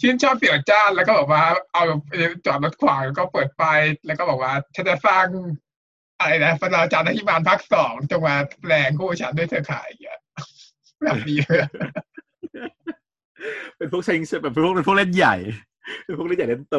[0.00, 1.82] ชื่นชอบเสี่ยวจ้านแล้วก็บอกว่าเอา
[2.46, 3.62] จอดรถขวางแล้วก็เปิดไฟ
[4.06, 5.26] แล้วก็บอกว่าฉันจะสร้าง
[6.20, 10.20] อะไรนะฟนาจารย์ที่มานภาคสองจงมาแปลงคู่ฉันด้วยเธอขายอย่างเงี้ย
[11.02, 11.60] แบบนี้เลย
[13.76, 15.36] เป็นพวกใช้แบบเป็นพวกเป็นพวกเล่นใหญ่
[16.04, 16.78] เป็นพวกเล่นใหญ่เล่นโต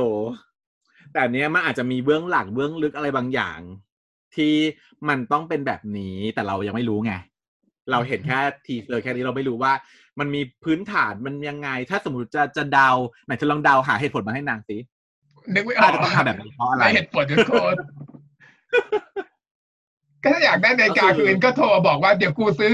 [1.11, 3.59] แต่อันเนี้ยมันอาจจะมีเบื้องหลังเบื้องลึกอะไรบางอย่าง
[4.35, 4.53] ที่
[5.09, 7.13] มันต้องเป็นแบบนี้แต่เรายังไม่รู้ไง
[7.91, 9.73] เราเห็นแค่ทีเซอร์แค่นี้เราไม่รู้ว่า
[10.19, 12.89] มันมีพื้นฐานมันยังไง ถ้าสมมติจะจะเดา
[13.25, 14.77] ไหนจะลองเดาหาเหตุผลมาให้นางสิ
[15.53, 17.75] นึกไม่ออาอจกจะต้องทำแบบนี้เพราะอะไรไม่เหตุผลทุกคน
[20.23, 22.73] ก็ถ้าอยากได้นาฬิกาคืนก็โทรบอกว่าเดี๋ยวกูซื้อ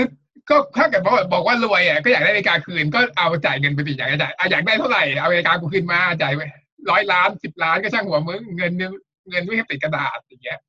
[0.50, 6.42] ก็ถ้าเกิดบอกว่าบอกว่ารวยอะก็อยากได้นาฬิกาคืนก็เอาจ่ายเงินไปสิอยากได้จ่ายอะอยากได้เท่าไหร่เอานาฬิกากูคืนมาจ่ายไป
[6.90, 8.92] ร้อยล้านสิบล้านก็ช่างหัวมึงเงินเนี่ย
[9.30, 10.60] เงินไม่ใช่ติดกระดาษอย่างเงี้ย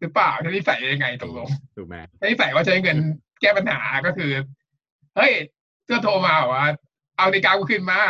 [0.00, 2.98] หรือเปล่าทีนี้ใส่ยังไงตกลงถูกไหมทีนี้ใส่ว่าใช้เงิน
[3.40, 4.32] แก้ปัญหาก็คือ
[5.16, 5.32] เฮ้ย
[5.90, 6.64] ก็โทรมาว่า
[7.16, 8.00] เอานาฬิกากูคืนมา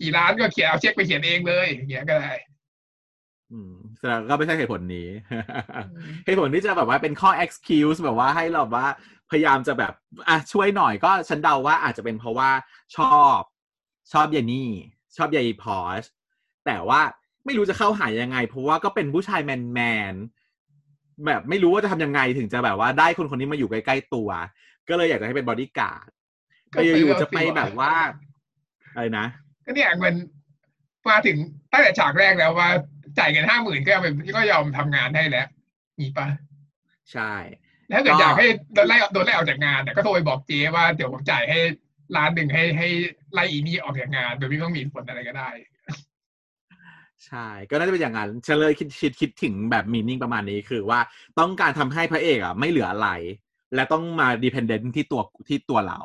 [0.00, 2.55] กี่ล้านก็เขียนเอาเช็คไปเขียนเองเลยอย่างเงี้ยก็ได้อืม
[3.98, 5.08] แสดงก็ไม่ใช่เหตุผลนี้
[6.24, 8.88] เหตุผลที่จะแบบว่าเป็นข้อ excuse แบบว่าให้เราแบบว่า
[9.30, 9.92] พยายามจะแบบ
[10.28, 12.50] อะช่วยหน่อยก็ฉันเดาว่าอาจจะเป็นเพราะว่า
[12.96, 13.40] ชอบ
[14.12, 14.70] ชอบยายนี่
[15.16, 16.04] ชอบยายพอช
[16.66, 17.00] แต่ว่า
[17.44, 19.80] ไม่รู้จะเข้าหายังไง เพราะว่าก็เป็นผู้ชายแมนแม
[20.12, 24.28] นๆแบบไม่รู้ว่าจะทำยังไงถึงจะแบบว่าได้คนคนนี้มาอยู่ใกล้ๆตัว
[24.88, 26.08] ก็เลยอยากจะให้เป็นบอดี้การ์ด
[26.74, 27.94] ก็ก็ซื้ออยู่เอาๆจะไปสิวะแบบว่า
[28.92, 29.26] อะไรนะ
[29.66, 30.14] ก็เนี่ยเงิน
[31.08, 31.36] มาถึง
[31.72, 32.68] ตั้งแต่ฉากแรกแล้วว่า
[33.18, 35.46] จ่ายเงินห้าหมื่นก็เอาไปก็ยอมทำงานให้แล้ว
[36.00, 36.26] นี่ปะ
[37.12, 37.32] ใช่
[37.88, 41.58] แล้วถ้าเกิดก็อยากให้โดนไล่โดนไล่ออกจากงานแต่ก็โทรไปบอกเจ๊ว่าเดี๋ยวผมจ่ายให้
[42.16, 42.88] ล้านหนึ่งให้ให้
[43.32, 45.50] ไล่อีนี่ออกจากงานโดยไม่ต้องมีผลอะไรก็ได้
[47.26, 51.00] ใช่ ก็น่าจะเป็นอย่างนั้นฉันเลยคิดคิดคิดถึงแบบมีนิ่งประมาณนี้คือว่า
[51.38, 53.10] ต้องการทำให้พระเอกอะไม่เหลืออะไร
[53.74, 56.00] และต้องมาดีพ endent ที่ตัวที่ตัวเรา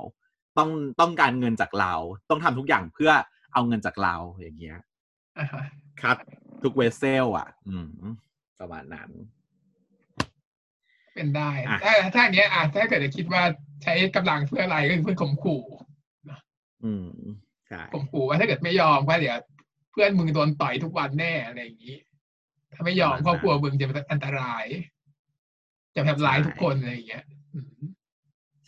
[0.58, 0.69] ต้อง
[1.00, 1.93] ต้องการเงินจากเรา
[2.30, 3.12] ต้องทำทุกอย่างเพื่อ
[3.54, 4.78] เอาเงินจากเราอย่างเงี้ย
[5.38, 5.63] อ่าฮะ
[6.02, 6.17] ครับ
[6.63, 7.89] ทุกเวสเซลอะ อืม
[8.60, 9.10] ประมาณนั้น
[11.13, 13.43] เป็นได้อะถ้าถ้าอันเนี้ยอะถ้าเกิดจะคิดว่า
[13.84, 15.63] ใช้กำลังเพื่ออะไรก็คือเพื่อข่มขู่
[16.84, 17.08] อืม
[17.67, 19.38] ใช่ข่มขู่ว่าถ้าเกิดไม่ยอมก็เดี๋ยว
[19.91, 21.97] เพื่อนมึงโดนต่อยทุกวันแน่อะไรอย่างนี้
[22.74, 24.65] ถ้าไม่ยอมครอบครัวมึงจะเป็นอันตราย
[25.95, 27.65] จะทำร้ายทุกคนอะไรอย่างเงี้ยอืม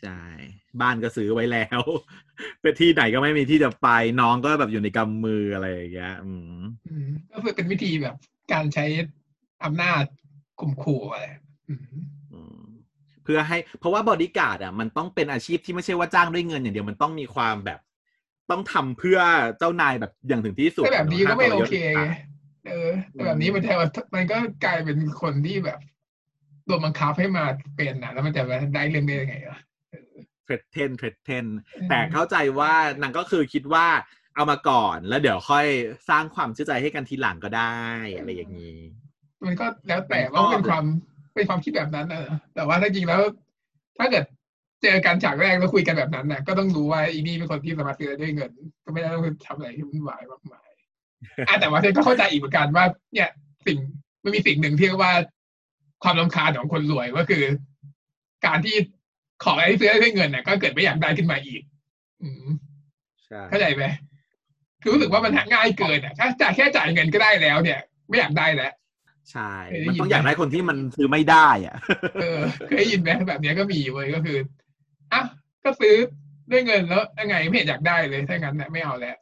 [0.04, 0.22] ใช่
[0.82, 1.82] บ้านก็ซื้อไว้แล้ว
[2.62, 3.90] ไปที่ไหนก็ไม่มีที่จะไป
[4.22, 8.16] น้องก็แบบอยู่ในกำมืออะไรอย่างเงี้ยอืมอืมก็คือเป็นวิธีแบบ
[8.54, 8.86] การใช้
[9.64, 10.04] อำนาจ
[10.60, 11.26] ข่มขู่อะไร
[11.70, 11.80] อืม
[12.34, 12.66] อืม
[13.24, 17.80] เพื่อให้เพราะว่าบอดี้การ์ดอะมันต้องเป็นอาชีพที่ไม่ใช่ว่าจ้างด้วยเงินอย่างเดียวมันต้องมีความแบบ
[18.52, 19.20] ต้องทำเพื่อ
[19.58, 22.14] เจ้านายแบบอย่างถึงที่สุดแต่แบบนี้ก็ไม่โอเคห้ามทรยศไง
[22.68, 23.76] เออแต่แบบนี้มันจะ
[24.16, 25.80] มันก็กลายเป็นคนที่แบบ
[26.66, 29.60] โดนบังคับให้มาเป็นนะแล้วมันจะมาได้เรื่องได้ยังไงอะ
[30.44, 31.46] threaten threaten
[31.90, 33.88] แต่เข้าใจว่านางก็คือคิดว่า
[34.36, 35.68] เอามาก่อนแล้วเดี๋ยวค่อย
[36.10, 37.78] สร้างความเชื่อใจให้กันทีหลังก็ได้
[38.18, 38.78] อะไรอย่างนี้
[39.44, 40.86] มันก็แล้วแต่ว่าเป็นความ
[41.34, 43.22] เป็นความคิดแบบนั้นนะแต่ว่าถ้าจริงแล้ว
[43.98, 44.26] ถ้าเกิด
[44.84, 48.52] เจอกันฉากแรกแล้วคุยกันแบบนั้นน่ะก็ต้องรู้ว่าอีนี่เป็นคนที่สามารถซื้อได้ด้วยเงิน
[48.84, 50.70] ก็ไม่ได้ต้องทำอะไรที่วุ่นวายมากมาย
[51.48, 53.30] อะแต่ว่าเธอก็เข้าใจอีกเหมือนกันว่า เนี่ย
[53.68, 53.78] สิ่ง
[54.24, 55.14] มันมีสิ่งหนึ่งที่เรียกว่า
[56.04, 57.44] ความลำคาญของคนรวยก็คือ
[58.46, 58.76] การที่
[59.44, 61.62] ของอะไรที่ซื้อได้ด้วยเงินน่ะก็เกิดไม่อยากได้ขึ้นมาอีก
[62.24, 62.46] อืม
[63.26, 63.84] ใช่เข้าใจไหม
[64.82, 67.80] คือรู้สึกว่ามันหาง่ายเกินอะถ้าจ่ายแค่จ่ายเงินก็ได้แล้ว เนี่ย
[68.10, 68.74] ไม่อยากได้แล้ว
[69.32, 71.76] ใช่เคยได้มันยินต้องไหมอยากได้คนที่มันซื้อไม่ได้ อะ
[72.22, 74.38] เออเคยได้ยินไหมแบบเนี้ยก็มีเว้ยก็คือ
[75.14, 75.22] อะ
[75.64, 75.96] ก็ซื้อ
[76.52, 79.18] ด้วยเงินแล้วยังไงไม่เห็นอยากได้เลยถ้างั้นน่ะไม่เอาแล้ว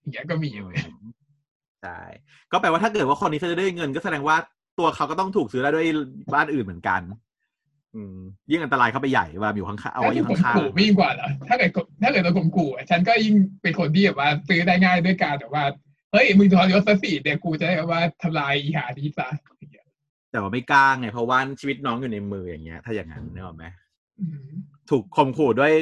[0.00, 0.76] อย่างเงี้ยก็มีเว้ย
[1.82, 2.00] ใช่
[2.52, 4.36] ก็แปลว่าถ้าเกิดว่าคนนี้ซื้อได้ด้วยเงิน ก็แสดงว่า
[4.78, 5.86] ตัวเขาก็ต้องถูกซื้อได้ด้วย
[6.34, 7.29] บ้านอื่นเหมือนกันอืม
[8.50, 11.70] ยิ่งอันตรายเข้าไปใหญ่เวลาอยู่ข้างๆเอาถ้าไว้อถูยู่กข่มข้างขู่ไม่ยิ่งกว่าเหรอถ้าเกิด
[12.02, 15.64] ถ้าเกิดโดนข่มขู่อะฉันก็ยิ่งเป็นคนที่แบบว่าซื้อได้ง่ายด้วยการแบบว่า
[16.12, 23.64] เฮ้ยมึงทรยศซะสิเดี๋ยวกูจะได้แบบว่าทำลายอีหานี้ซะอย่างเงี้ยๆแต่ว่าไม่กล้าไงเพราะว่าชีวิตน้องอยู่ในมืออย่างเงี้ย ถ้าอย่างนั้นนึกออกไหม
[24.20, 24.48] อืม
[24.90, 25.72] ถูกข่มขู่ด้วย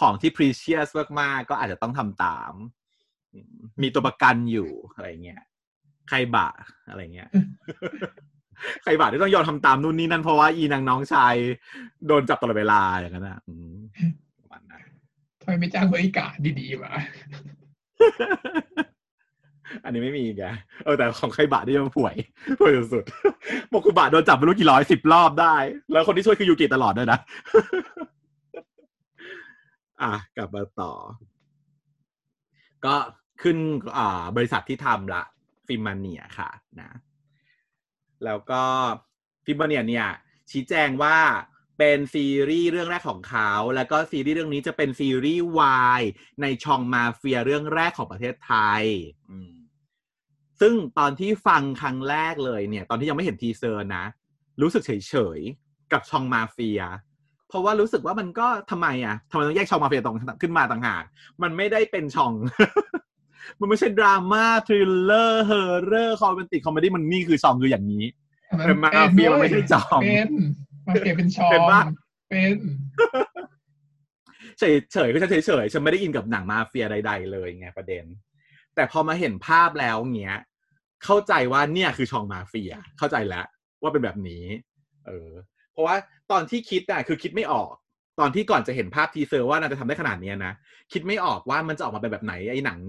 [0.00, 0.88] ของที่ precious
[1.20, 2.52] มากๆก็อาจจะต้องทำตาม
[3.34, 5.40] อืมมีตัวประกันอยู่อะไรเงี้ย
[6.08, 6.48] ใครบะ
[6.88, 7.28] อะไรเงี้ย
[8.82, 11.34] ใครบะที่ต้องยอมทำตามนู่นนี่นั่นเพราะว่าอีนางน้องชาย
[12.06, 13.78] โดนจับตลอดเวลาอย่างนั้นนะอืม
[14.38, 14.84] ประมาณนั้น
[15.40, 16.92] ทำไมไม่จ้างบริการดีๆมา
[19.84, 20.44] อันนี้ไม่มีไง
[20.84, 22.14] เออแต่ของใครบะนี่มันป่วย
[22.60, 25.56] ป่วยสุดๆบอกคุณบะโดนจับไม่รู้กี่ร้อยสิบรอบได้
[25.92, 27.18] แล้วคนที่ช่วยคือยูกิตลอดด้วยนะ
[30.02, 30.92] อะกลับมาต่อ
[32.84, 32.94] ก็
[33.42, 33.56] ขึ้น
[33.96, 35.22] อ่าบริษัทที่ทำละ
[35.66, 36.48] Filmania ค่ะ
[36.80, 36.88] นะ
[38.24, 38.62] แล้วก็
[39.44, 40.08] Filmania เนี่ย
[40.50, 41.18] ชี้แจงว่า
[41.78, 46.02] เป็นซีรีส์เรื่องแรกของเขา แล้วก็ซีรีส์เรื่องนี้จะเป็นซีรีส์วาย
[46.42, 48.84] ในช่องมาเฟียเรื่องแรกของประเทศไทย
[50.60, 54.04] ซึ่งตอนที่ฟังครั้งแรกเลยเนี่ย ตอนที่ยังไม่เห็น teaser นะ
[54.62, 56.82] รู้สึกเฉยๆ กับช่องมาเฟีย
[57.48, 61.04] เพราะว่ารู้สึกว่ามันก็ทำไมอะทำไมต้องแยกช่องมาเฟียตรงขึ้นมาต่างหาก
[61.42, 62.32] มันไม่ได้เป็นช่อง
[63.60, 68.04] มันไม่ใช่ drama thriller horror comedy comedy มันนี่คือ genre คืออย่างนี้
[68.58, 70.30] แต่มาเฟียมันไม่ใช่จอมเป็น
[70.86, 71.82] มาเฟียเป็นชอเป็นมปะ
[72.28, 72.56] เป็น
[74.58, 78.04] เฉยเฉยๆก็ฉันเฉยเฉยๆฉันไม่ได้อินกับหนังมาเฟียใด ๆ เลยไงประเด็น
[78.74, 80.38] แต่พอมาเห็นภาพแล้วเงี้ย
[81.04, 83.46] เข้าใจว่าเนี่ยคือช่องมาเฟีย เข้าใจแล้ว
[83.82, 84.44] ว่าเป็นแบบนี้
[85.06, 85.30] เออ
[85.72, 85.96] เพราะว่า
[86.30, 87.72] ตอนที่คิดอะคือคิดไม่ออก
[88.18, 90.52] ตอนที่ก่อนจะเห็นภาพ teaser ว่าน่าจะทำได้ขนาดเนี้ยนะ
[90.92, 92.80] คิดไม่ออกว่ามันจะออกมาเป็นแบบไหนไอ้หนัง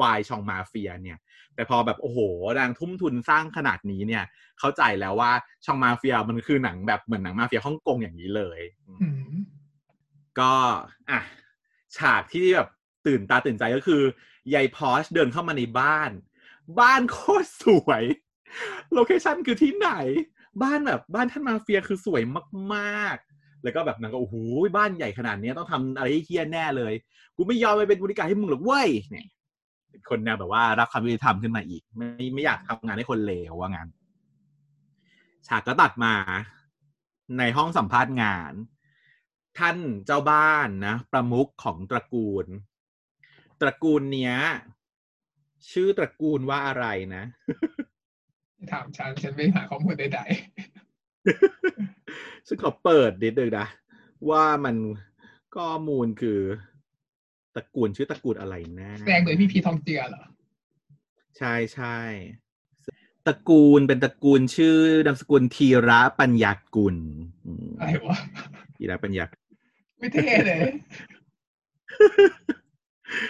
[0.00, 1.18] วายช่องมาเฟียเนี่ย
[1.54, 2.18] แต่พอแบบโอ้โห
[2.58, 4.24] นางทุ่มทุนสร้างขนาดนี้เนี่ย
[4.58, 5.32] เข้าใจแล้วว่า
[5.64, 8.60] ช่องมาเฟียมันคือหนังแบบเหมือนหนังมาเฟียฮ่องกงอย่างนี้เลย
[9.02, 9.34] อืม
[10.38, 10.52] ก็
[11.10, 11.20] อะ
[11.96, 12.68] ฉากที่แบบ
[13.06, 14.02] ตื่นตาตื่นใจก็คือ
[14.54, 16.10] ยายพอชเดินเข้ามาในบ้าน
[16.80, 18.04] บ้านโคตรสวย
[18.92, 19.90] โลเคชั่นคือที่ไหน
[20.62, 22.22] บ้านแบบบ้านท่านมาเฟียคือสวย
[22.74, 23.27] มากๆ
[23.62, 24.36] แล้วก็แบบนางก็โอ้โห
[24.76, 26.92] บ้านใหญ่ขนาดนี้ต้องทำอะไรให้เฮี้ยแน่เลย
[27.36, 29.26] กูไม่ยอมไปเป็นบริการให้มึงหรอกเว้ยเนี่ย
[29.90, 33.88] เป็นคนแนวแบบว่ารับความยุติธรรมขึ้นมาอีก ไม่ไม่อยากทำงานให้คนเลวว่างั้น
[35.48, 36.14] ฉากก็ตัดมา
[37.38, 38.52] ในห้องสัมภาษณ์งาน
[39.58, 42.46] ท่านเจ้าบ้านนะ ประมุขของตระกูล
[43.60, 44.34] ตระกูลเนี้ย
[45.72, 46.84] ชื่อตระกูลว่าอะไร
[47.16, 47.24] นะ
[48.72, 50.20] ถามฉันฉันไม่หาข้อมูลใด
[52.48, 53.66] ซึ่งขอเปิดนิดนึงนะ
[54.30, 54.76] ว่ามัน
[55.56, 56.40] ข้อมูลคือ
[57.54, 60.24] ตระกูลชื่อตระกูลอะไรนะๆแสดงโดยพี่พีททองเจือเหรอ
[61.38, 61.98] ใช่ใช่
[63.26, 66.96] ตระกูลเป็นตระกูลชื่อนามสกุลธีระปัญญากุล
[67.44, 68.18] อืมอะไรวะ
[68.76, 69.24] ธีระปัญญา
[69.98, 70.60] ไม่เท่เลย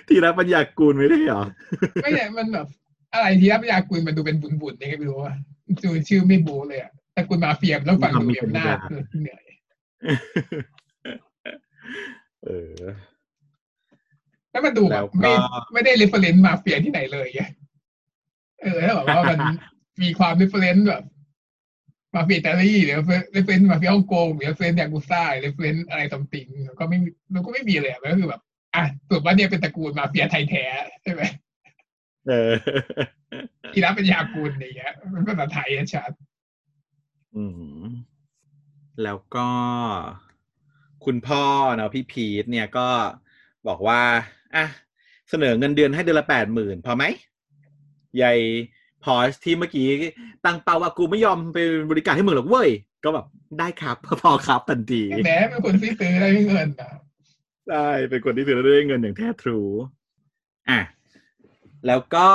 [0.08, 1.42] ธีระปัญญากุลไม่ได้เหรอ
[2.02, 2.66] ไม่ใช่มันแบบ
[3.14, 5.34] อะไรที่รับยากุลมันดูเป็นบุญๆยังไงไม่รู้ว่า
[5.84, 9.44] ดูชื่อไม่บูเลยอะ แต่กุลมาเฟียมต้องฟังดูมีอำนาจเหนื่อย
[12.44, 12.50] เอ
[12.80, 12.82] อ
[14.50, 15.32] แล้วมันดูแบแล้บวก็ไม่
[15.72, 17.42] ไม่ได้เรฟเฟรนซ์มาเฟียที่ไหนเลยไง
[18.62, 19.38] เออถ้าแบบว่ามัน
[20.02, 21.04] มีความ reference แบบ
[22.14, 22.96] มาเฟียอิตาลีหรือ
[23.32, 28.42] reference มาเฟียฮ่องกงหรือ reference ยากุซ่า reference อะไรต่างๆก็ไม่มีมันก็ไม่มีเลยอะมันก็คือแบบ
[28.74, 30.64] อะสรุดว่าเนี่ยเป็นตระกูลมาเฟียไทยแท้
[31.02, 31.22] ใช่ไหม
[32.28, 32.52] เออ
[33.72, 36.10] ที่รับเป็นยากุลอย่างเงี้ยมันภาษาไทยอะชัด
[37.36, 37.44] อื
[37.80, 37.84] ม
[39.02, 39.48] แล้วก็
[41.04, 41.44] คุณพ่อ
[41.76, 42.88] เนาะพี่พีทเนี่ยก็
[43.68, 44.00] บอกว่า
[44.54, 44.64] อะ
[45.30, 47.04] เสนอเงินเดือนให้เดือนละแปดหมื่นพอไหม
[48.22, 48.38] ยาย
[49.04, 49.88] พอชที่เมื่อกี้
[50.44, 51.58] ตั้งเป้าว่ากูไม่ยอมไป
[51.90, 52.70] บริการให้มึงหรอกเว้ย
[53.04, 53.26] ก็แบบ
[53.58, 56.90] ได้ครับพอครับทันทีแหมเป็นคนที่ซื้อได้เงินนะ
[57.68, 59.60] ใช่เป็นคนที่ซื้อแล้วได้เงินอย่างแท้ทรู
[60.70, 60.80] อะ
[61.86, 62.28] แล้วก็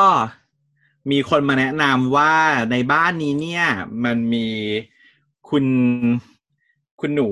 [1.12, 2.34] มีคนมาแนะนำว่า
[2.72, 3.66] ในบ้านนี้เนี่ย
[4.04, 4.48] มันมี
[5.50, 5.66] คุณ
[7.02, 7.30] คุณหนู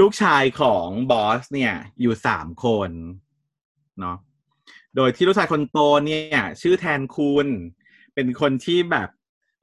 [0.00, 2.90] ลูกชายของบอสเนี่ย อยู่สามคน
[4.00, 4.16] เนาะ
[4.96, 7.46] โดยที่ลูกชายคนโตเนี่ย ชื่อแทนคุณ
[8.14, 9.08] เป็นคนที่แบบ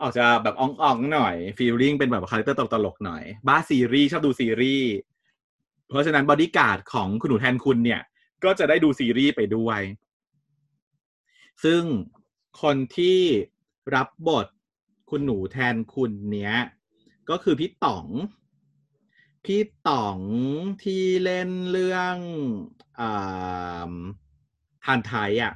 [0.01, 4.91] ออกจะแบบอ่องๆหน่อย feeling เป็นแบบ character ตลกๆหน่อย บ้าซีรีส์ชอบดูซีรีส์
[5.89, 8.01] เพราะฉะนั้นบอดี้การ์ดของคุณหนูแทนคุณเนี่ย
[8.43, 9.79] ก็จะได้ดูซีรีส์ไปด้วย
[11.63, 11.81] ซึ่ง
[12.61, 13.19] คนที่
[13.95, 14.47] รับบท
[15.09, 16.55] คุณหนูแทนคุณเนี้ย
[17.29, 18.07] ก็คือพี่ต๋อง
[19.45, 20.19] พี่ต๋อง
[20.83, 22.15] ที่เล่นเรื่อง
[22.99, 23.91] อ่า
[24.85, 25.53] ทานไทยอะ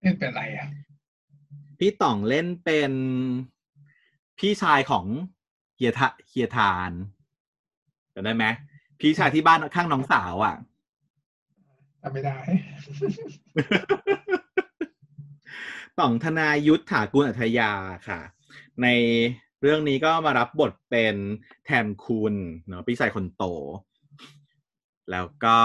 [0.00, 0.68] ไม่เป็นไรอะ
[1.78, 2.92] พี่ต๋องเล่นเป็น
[4.38, 5.06] พี่ชายของ
[5.76, 6.90] เฮียทะเฮียทาน
[8.14, 8.44] จำได้ไหม
[9.00, 10.54] พี่ชายที่บ้านข้างน้องสาวอะ
[12.02, 12.36] ทำไม่ได้
[16.00, 17.72] ต่องธนายุทธถากุลอัธยา
[18.08, 18.20] ค่ะ
[18.82, 18.86] ใน
[19.62, 21.16] เรื่องนี้ก็มารับบทเป็น
[21.66, 22.34] แทนคุณ
[22.68, 23.44] เนาะพี่ชายคนโต
[25.10, 25.56] แล้วก็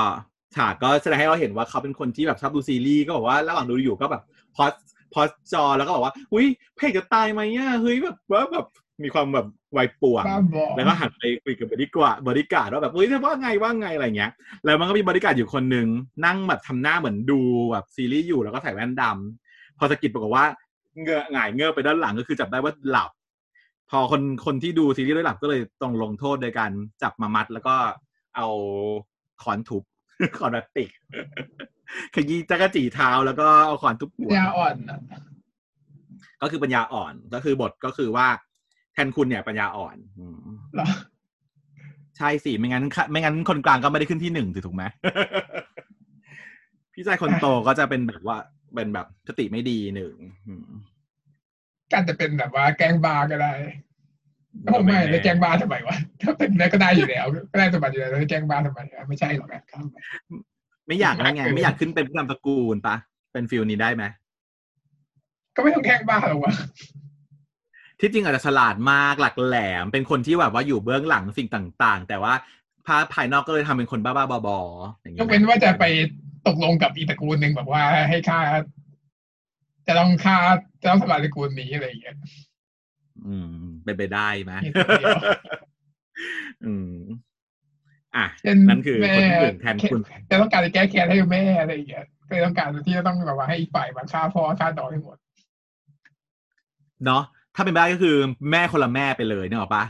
[0.56, 4.24] ฉากก็แสดงให้เราเห็นว่าเขาเป็นคนที่แบบชอบดูซีรีส์ก็บอกว่าระหว่างดูอยู่ก็แบบ
[4.56, 4.74] พอส
[5.13, 8.65] พอสจอแล้วก็บอกว่าอุ้ยเพลงจะตายไหมอะเฮ้ยแบบว่าแบบ
[9.04, 14.32] มีความแบบวัยป่วงบ้าบอแล้วก็หันไปคุยกับบริการบริการดว่าแบบเฮ้ยว่าไงว่าไงอะไรเงี้ย
[14.63, 15.88] แล้วมันก็มีบริการดอยู่คนหนึ่ง
[16.26, 17.39] นั่งแบบทำหน้าเหมือนดู
[17.72, 19.04] แบบซีรีส์อยู่แล้วก็ใส่แว่นด
[19.78, 20.46] พอสะกิดบอกว่า
[21.02, 23.12] เงือหงายเงือไปด้านหลังก็คือจับได้ว่าหลับ
[23.90, 26.72] พอคนคนที่ดูซีรีส์ด้วยหลับก็เลยต้องลงโทษโดยการ
[27.04, 27.76] จับมามัด แล้วก็
[28.36, 28.48] เอา
[29.44, 29.84] ขอนทุบ
[30.38, 30.90] ขอนพลาสติก
[32.16, 35.00] ขยี้จักรจีเท้าแล้วก็เอาขอนทุบหัวยาอ่อนอะ
[36.42, 38.28] ก็คือปัญญาอ่อนก็คือบทก็คือว่า
[38.94, 40.38] แทนคุณเนี่ยปัญญาอ่อนอืม
[40.76, 40.88] เหรอ
[42.18, 44.84] ใช่สิไม่งั้นไม่งั้นคนกลางก็ไม่ได้ขึ้นที่หนึ่งสิถูกไหม
[46.94, 48.38] พี่ชายคนโตก็จะเป็นแบบว่า
[48.74, 50.16] เป็นแบบสติไม่ดีหนึ่ง
[50.48, 50.68] อืม
[51.94, 53.54] การจะเป็นแบบว่าแกล้งบาก็ได้
[54.66, 59.96] โอ้ไม่แล้วแกล้งบาทำไมวะถ้าเป็นได้ก็ได้อยู่แล้วก็ได้สมบัติอยู่แล้วแล้วแกล้งบาทำไมอะไม่ใช่หรอกนะข้ามไป
[60.88, 62.96] ไม่อยากอะไรไงไม่อยากขึ้นเป็นผู้นำตระกูลปะ
[63.34, 64.04] เป็นฟิลนี้ได้ไหม
[65.56, 66.54] ก็ไม่ต้องแกล้งบาหรอกวะ
[68.00, 71.48] ที่จริงอาจจะฉลาดมากหลักแหลม เป็นคนที่แบบว่าอยู่เบื้องหลังสิ่ง
[71.84, 72.34] ต่าง ๆ แต่ว่า
[72.86, 75.84] ภาพภายนอกก็เลยทำเป็นคนบ้าๆบอๆอย่างยงี้กเว้นว่าจะไป
[76.47, 78.39] ตกลงกับอีตระกูลหนึ่งแบบว่าให้ค่า
[79.88, 80.38] จะต้องค่า
[80.82, 82.17] จะต้องสละตระกูลนี้อะไรอย่างเงี้ย
[83.25, 83.49] อืม
[83.84, 85.19] เป็นไปได้ไหมมีตัวเดียว
[86.65, 86.95] อืม
[88.15, 95.17] อะเช่นนั่นคือแม่คนที่หนึ่งแทนคุณจะต้องการจะแก้แค้นให้แม่อะไรอย่างเงี้ยก็เลยต้องการที่จะต้องแบบว่าให้อีกฝ่ายมาฆ่าพ่อฆ่าน้องให้หมด
[97.06, 97.23] เนาะ
[97.56, 98.15] ถ้าเป็นไปได้ก็คือ
[98.51, 99.84] แม่คนละแม่ไปเลยเนี่ยหรอกปะ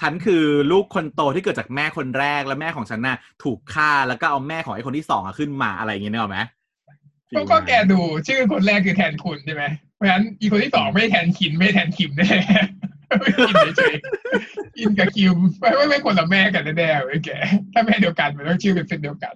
[0.00, 6.38] ฉันคือลูกคนโตที่เกิดจากแม่คนแรกแล้วแม่ของฉันน่ะถูกฆ่าแล้วก็เอาแม่ของไอ้คนที่สองอะขึ้นมาอะไรอย่างเงี้ยเนกอะไหม
[7.36, 12.34] ก็ก็แกดูชื่อคนแรกคือแทนคุณใช่ไหมเพราะฉะนั้นอีคนที่สองไม่ได้แทนคินไม่ได้แทนคิมแน่
[13.48, 17.30] คินเฉยๆคินกับคิมไม่ไม่ไม่คนละแม่กันแน่ๆเว้ยแก
[17.72, 19.34] ถ้าแม่เดียวกันมันต้องชื่อเป็นเส้นเดียวกัน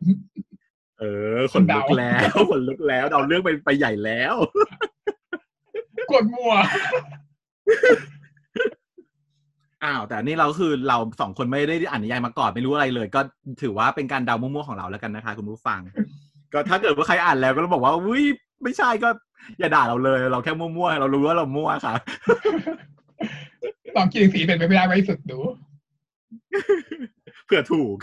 [1.00, 1.04] เอ
[1.36, 4.34] อ คนลุเดากแล้วคนลุกแล้วเดาเรื่องไปไปใหญ่แล้ว
[6.10, 6.54] กดมัว
[9.84, 13.20] อ้าวแต่อันนี่เราคือเราสองคนไม่ได้อ่านนิยายมาก่อนไม่รู้อะไรเลย ก็
[13.62, 15.80] ถือว่าเป็นการเดามั่วๆของเราแล้วกันนะคะคุณผู้ฟัง
[16.52, 18.24] ก็ถ้าเกิดว่าใครอ่านแล้วก็ต้องบอกว่าอุ้ย
[18.62, 19.08] ไม่ใช่ก็
[19.58, 21.94] อย่าด่าเราเลย เราแค่มั่วๆเรารู้ว่าเรามั่วค่ะ
[23.96, 25.38] ลองคิดถึงสีเป็นไปไม่ได้ไว้สุดดู
[27.44, 27.96] เผื่อถูก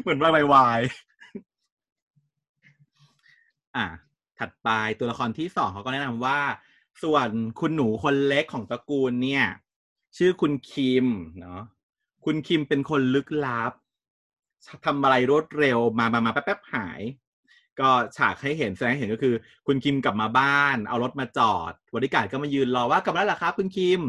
[0.00, 0.80] เหมือนวายวาย
[3.76, 3.86] อะ
[4.38, 4.68] ถัดไป
[4.98, 6.38] ตัวละครที่สองเขาก็แนะนำว่า
[7.02, 7.28] ส่วน
[7.60, 9.44] คุณหนูคนเล็กของตระกูลเนี่ย
[10.16, 11.06] ชื่อคุณคิม
[11.40, 11.62] เนาะ
[12.24, 13.72] คุณคิมเป็นคนลึกลับ
[14.86, 17.00] ทำอะไรรวดเร็วมามามาแป๊บๆหาย
[17.80, 19.34] ก็ฉากให้เห็นแสดงให้เห็นก็คือ
[19.66, 24.00] คุณคิมกลับมาบ้าน เอารถมาจอดบริการก็มายืนรอว่ากลับมาแล้วเหรอครับ คุณคิม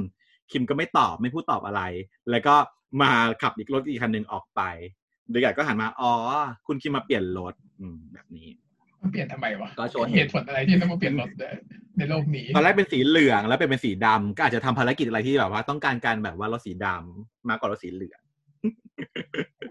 [0.51, 1.81] คิมก็ไม่ตอบไม่พูดตอบอะไร
[2.29, 2.55] แล้วก็
[3.01, 4.61] มาขับอีกรถอีกคันหนึ่งออกไป
[5.31, 6.13] บริการก็หันมาอ๋อ
[6.67, 7.53] คุณคิมมาเปลี่ยนรถ
[8.13, 8.49] แบบนี้
[9.05, 11.29] มันเปลี่ยนทำไมวะก็โชว์เหตุผลอะไรที่ต้องมาเปลี่ยนรถ
[11.97, 18.21] ในโลกนี้ตอนแรกเป็นสีเหลืองแล้วเป็นเป็นสีดำก็อาจจะทำภารกิจอะไรที่แบบว่า ต้องการการแบบว่ารถสีดำมากกว่ารถสีเหลือง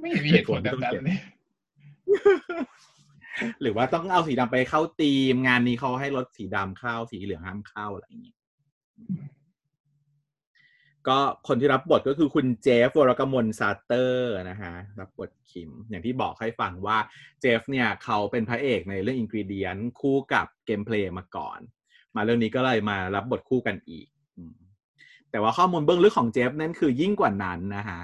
[0.01, 1.19] ไม่เห็นมีเหตุผลแบบนั้นเลย
[3.63, 8.35] หรือว่าต้องเอาสีดำไปเข้าทีมงานนี้เขาให้รถสีดำเข้าสีเหลืองห้ามเข้าอะไรอย่างนี้
[11.09, 16.99] ก็คนที่รับบทก็คือคุณเจฟวรกมลซาเตอร์นะฮะรับบทคิม อย่างที่บอกให้ฟังว่า
[17.41, 21.59] เจฟเนี่ยเขาเป็นพระเอกในเรื่องอินก e เดียนคู่กับเกมเพลย์มาก่อน
[22.15, 24.07] มาเรื่องนี้ก็เลยมารับบทคู่กันอีก
[25.31, 28.01] แต่ว่าข้อมูลเบื้องลึกของเจฟนั่นคือยิ่งกว่านั้นนะฮะ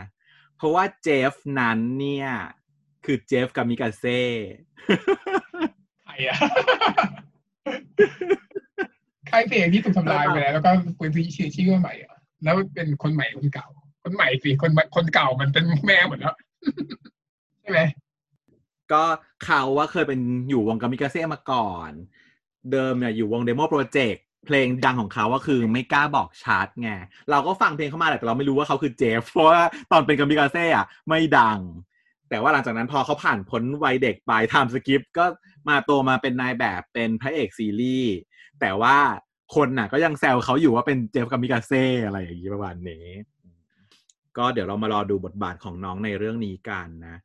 [0.56, 2.30] เพราะว่าเจฟนั้นเนี่ย
[3.04, 4.20] คือเจฟกามิกาเซ่
[6.04, 6.36] ใครอะ
[9.28, 13.68] ใครเสียงที่ถูกทำลายไปแล้วแล้วก็ปืนชื่อชื่อใหม่อะ แล้วเป็นคนใหม่คนเก่า
[14.02, 16.34] คนใหม่สิคนคนเก่ามันเป็นแม่หมดแล้ว
[17.60, 17.80] ใช่ไหม
[18.92, 19.02] ก็
[19.44, 21.90] เขาว่าเคยเป็นอยู่วงกามิกาเซ่มาก่อน
[22.72, 26.90] เดิมเนี่ยอยู่วงเดโมโปรเจกต์เพลงดังของเขาก็คือไม่กล้าบอกชาร์ตไง
[27.30, 29.60] เราก็ฟังเพลงเขามาแต่เราไม่รู้ว่าเขาคือเจฟเพราะว่า
[29.92, 31.58] ตอนเป็นกามิกาเซ่อะไม่ดัง
[32.28, 35.24] แต่ว่าหลังจากนั้นพอเขาผ่านพ้นวัยเด็กไป time skip ก็
[35.68, 38.14] มาโตมาเป็นนายแบบเป็นพระเอกซีรีส์
[38.60, 38.96] แต่ว่า
[39.54, 43.06] คนน่ะ ก็ยังแซวเขาอยู่ว่าเป็นเจฟกามิกาเซ่อะไรอย่างนี้ประมาณนี้
[44.36, 47.16] ก็เดี๋ยวเรามารอดูบทบาทของน้องในเรื่องนี้กันนะ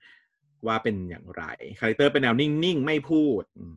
[0.68, 1.44] ว่าเป็นอย่างไร
[1.80, 3.76] character เป็นแนวนิ่งๆ ไม่พูดอืม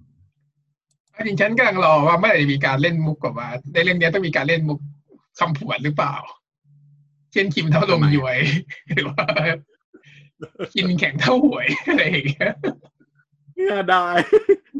[1.26, 4.78] จริงๆฉันกำลังรอว่าเมื่อไหร่จะมีการเล่นมุกกับว่าในเรื่องนี้ต้องมีการเล่นมุก
[5.38, 6.14] คำผวนหรือเปล่า
[7.32, 8.38] เช่นคิมเท่าลมยวย
[8.88, 9.24] หรือว่า
[10.74, 12.52] กินแข็งเท่าหวยอะไรอย่างเงี้ย
[13.54, 14.06] เนี่ยได้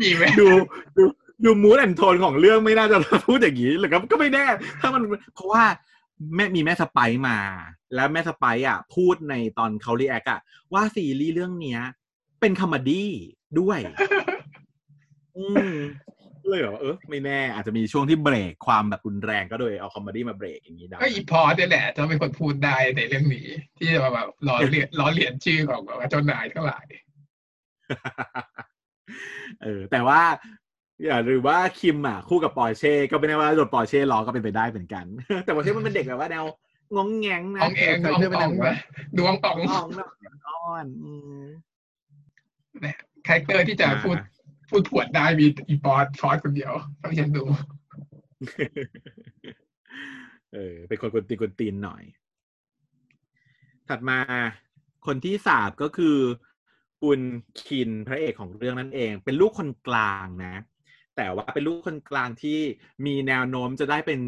[0.01, 0.49] มีไหมดู
[1.49, 2.97] ดูดู mood and tone ของเรื่องไม่น่าจะ
[3.27, 4.47] พูดอย่างนี้หรือก็ก็ไม่แน่
[4.81, 5.03] ถ้ามัน
[5.35, 5.65] เพราะว่า
[6.35, 7.39] แม่มีแม่สไปซ์มา
[7.95, 10.41] แล้วแม่สไปซ์อะ พูดในตอนเขา react อะ
[10.73, 11.81] ว่าซีรีส์เรื่องเนี้ย
[12.41, 13.11] เป็น comedy
[13.61, 13.79] ด้วย
[15.37, 15.75] อืม
[16.49, 26.87] เลยเหรอเออไม่แน่อาจจะมีช่วงที่เบรกความแบบรุนแรงก็โดยเอา comedy มาเบรกอย่างนี้ได้ก็อีพอสเนี่ยแหละจะเป็นคนพูดได้ในเรื่องนี้ ที่จะมาแบบล้อเลียนล้อเลียนชื่อของแบบว่าเจ้านายทั้งหลาย
[29.63, 30.21] เออแต่ว่า
[31.05, 35.05] อย่าหรือว่าคิมอะคู่กับปอร์เช่ก็ไม่ได้ว่าโดนปอร์เช่ล้อก็เป็นไปได้เหมือนกัน
[35.45, 36.45] แต่ปอร์เช่มันเป็นเด็กแบบว่าแนว
[36.97, 38.77] งงแงงนะอองแองเคอยองเชื่อเป็นอ่แนองวนะ
[39.19, 40.11] ดวงอ่องอ่องเนอะ
[40.49, 41.43] อ่อนอืม
[43.27, 44.27] คาแรคเตอร์ที่จะพูดอ่า
[44.71, 46.73] พูดผวดได้มีอีปอดฟอสคนเดียว
[47.03, 47.43] ต้องฉันดู
[50.55, 52.03] เออ เป็นคนกวนตีนกวนตีนหน่อย
[53.89, 54.19] ถัดมา
[55.07, 56.17] คนที่สามก็คือ
[57.03, 57.21] คุณ
[57.63, 60.55] คินพระเอกของเรื่องนั่นเอง เป็นลูกคนกลางนะ
[61.19, 62.59] แต่ว่าเป็นลูกคนกลางที่
[63.07, 64.21] มีแนวโน้มจะได้เป็น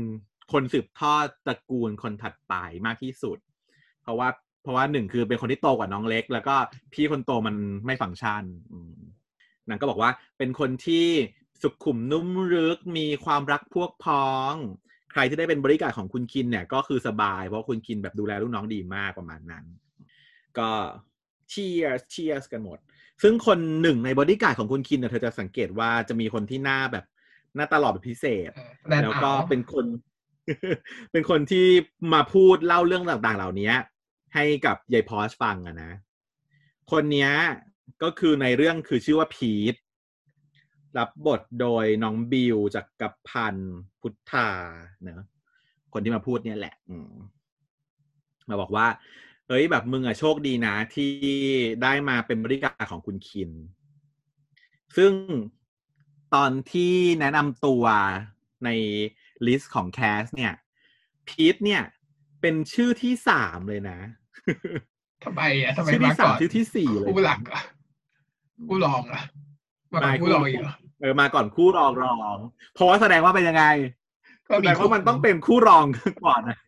[0.53, 2.55] คนสืบทอดตระกูลคนถัดไป
[2.87, 3.39] มากที่สุด
[4.03, 4.29] เพราะว่า
[4.63, 6.55] เพราะว่าหนึ่งคือเป็นคนที่โตกว่าน้องเล็ก แล้วก็
[6.93, 8.45] พี่คนโตมันไม่ฟังก์ชัน
[9.69, 11.07] นางก็บอกว่าเป็นคนที่
[11.63, 14.53] สุขุมนุ่มลึกมีความรักพวกพ้อง
[15.13, 19.65] ใครที่ได้เป็นบริการของคุณคินเนี่ย ก็คือสบาย เพราะคุณคินแบบดูแลลูกน้องดีมากประมาณนั้น
[20.59, 20.69] ก็
[21.51, 22.79] เชียร์เชียร์กันหมด
[23.23, 27.05] ซึ่งคนหนึ่งในบริการดของคุณคินเนี่ยเธอจะสังเกตว่าจะมีคนที่หน้าแบบ
[27.57, 28.51] หน้าตลอดเป็นพิเศษ
[28.89, 29.87] แลนด์แล้วก็เอาเป็นคน
[31.13, 31.67] เป็นคนที่
[32.15, 33.73] มาพูดเล่าเรื่องต่างๆ เหล่านี้
[34.35, 35.93] ให้กับยายพอสฟังอะนะ
[36.93, 37.33] คนเนี้ย
[38.03, 39.75] ก็คือในเรื่องคือชื่อว่าพีท
[40.99, 44.49] รับบทโดยน้องบิวจากกัปพันธ์พุทธา
[45.03, 45.27] เนอะ
[45.93, 47.13] คนที่มาพูดเนี่ยแหละ อืม
[48.49, 48.87] มาบอกว่า
[49.51, 51.11] เฮ้ยแบบมึงอะโชคดีนะ ที่
[51.83, 53.51] ได้มาเป็นบริการของคุณคิน
[54.97, 55.13] ซึ่ง
[56.35, 57.85] ตอนที่แนะนำตัว
[58.65, 58.71] ใน
[59.47, 60.55] list ของ cast เนี่ย
[61.29, 61.83] พีทเนี่ย
[62.41, 63.99] เป็นชื่อที่สามเลยนะ
[65.25, 67.63] ทำไมอะทำไมชื่อมาที่สามก่อนชื่อที่สี่เลยผู้หลักอะ
[68.69, 69.23] ผู้รองอะ
[69.93, 72.39] มาก่อนไม่ผู้รองอีกเหรอเออมาก่อนคู่รองรอง
[72.75, 73.65] เพราะว่าแสดงว่าเป็นยังไง
[74.49, 75.85] ก็แสมีดงว่ามันต้องเป็นคู่รอง
[76.27, 76.59] ก่อนนะ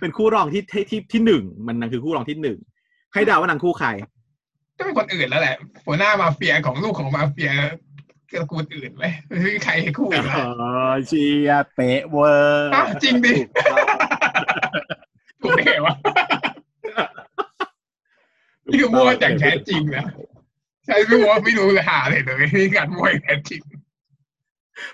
[0.00, 2.58] เป็นคู่รองที่ที่ที่ที่หนึ่งมันนั่นคือคู่รองที่หนึ่ง
[3.14, 3.88] ให้เดาว่านางคู่ใคร
[4.78, 7.50] ก็เป็นคนอื่นแล้วแหละหัวหน้ามาเฟียของลูกของมาเฟีย
[8.32, 10.64] ตระกูลอื่นไหมไม่มีใครให้คู่เออีกแล้วอ
[11.08, 13.34] เชียร์เป๊ะเวอร์อ้าวจริงดิ
[15.42, 15.94] ถูกได้ไงวะ
[18.70, 20.06] นี่คือมั่วจากแท้จริงนะ
[20.86, 23.60] ใช่ไม่รู้ว่าไม่รู้เลยหาเลยเลยนี่การมวยแท้จริง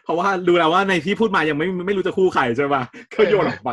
[0.02, 2.82] เพราะว่าดูแล้วว่าในที่พูดมายังไม่ไม่รู้จะคู่ใครใช่ป่ะ
[3.14, 3.70] ก็โยนออกไป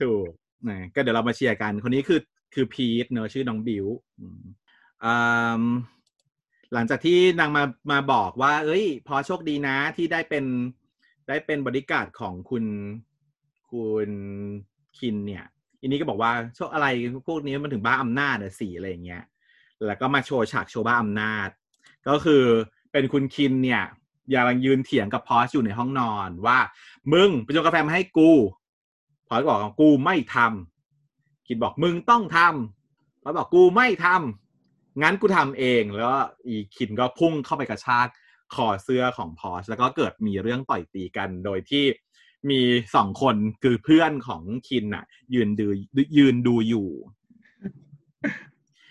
[0.00, 0.28] ถูก
[0.68, 2.20] นะก็เดี๋ยวเรามาเชียร์กัน คนนี้คือ
[2.54, 3.86] คือพีทเนอะชื่อน้องบิว
[4.18, 4.42] อืม
[5.04, 5.62] อ่า
[6.74, 10.44] หลังจากที่นางมามาบอกว่า เอ้ย พอโชคดีนะที่ได้เป็น
[11.28, 12.64] ได้เป็นบริการดของคุณ
[13.70, 14.10] คุณ
[14.98, 15.44] คินเนี่ย
[15.80, 16.86] อันนี้ก็บอกว่าโชคอะไร
[17.26, 19.24] พวกนี้มันถึงบ้าอำนาจอะสีอะไรอย่างเงี้ย
[19.86, 21.48] แล้วก็มาโชว์ฉากโชว์บ้าอำนาจ
[22.08, 22.44] ก็คือ
[22.92, 23.82] เป็นคุณคินเนี่ย
[24.30, 26.58] อย่าลังยืนเถียงกับพอสอยู่ในห้องนอนว่า
[27.12, 28.30] มึงไปชงกาแฟมาให้กู
[29.28, 38.06] พอสบอกว่ากูไม่ทำคินบอกมึงต้องทำพอสบอกกูไม่ทำงั้นกูทำเองแล้วก็อีคินก็พุ่งเข้าไปกระชาก
[38.54, 41.84] คอเสื้อของพอสแล้วก็เกิดมีเรื่องต่อยตีกันโดยที่
[42.50, 42.60] มี
[42.94, 45.66] สองคนคือเพื่อนของคินน่ะ ยืนดู
[46.16, 46.88] ยืนดูอยู่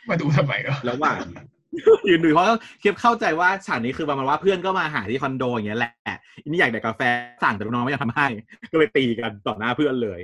[0.09, 1.19] มาดูทำไมอะระหว่าง
[2.09, 2.47] ยืนดูเพราะ
[2.83, 5.93] คิดเข้าใจว่าฉากนี้คือประมาณว่าเพื่อนก็มาหาที่คอนโดอย่างเงี้ยแหละ
[6.43, 7.01] อันนี้อยากได้กาแฟ
[7.43, 8.27] สั่งแต่ลูกน้องไม่อยากทำให้
[8.71, 10.19] ก็เลยตีกันต่อหน้าเพื่อนเลย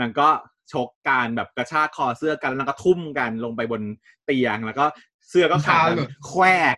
[0.00, 0.28] นางก็
[0.72, 3.82] ชกการแบบกระชากคอเสื้อกันแล้วก็ทุ่มกันลงไปบน
[4.24, 4.84] เตียงแล้วก็
[5.28, 6.76] เสื้อก็ขาดแบบแควก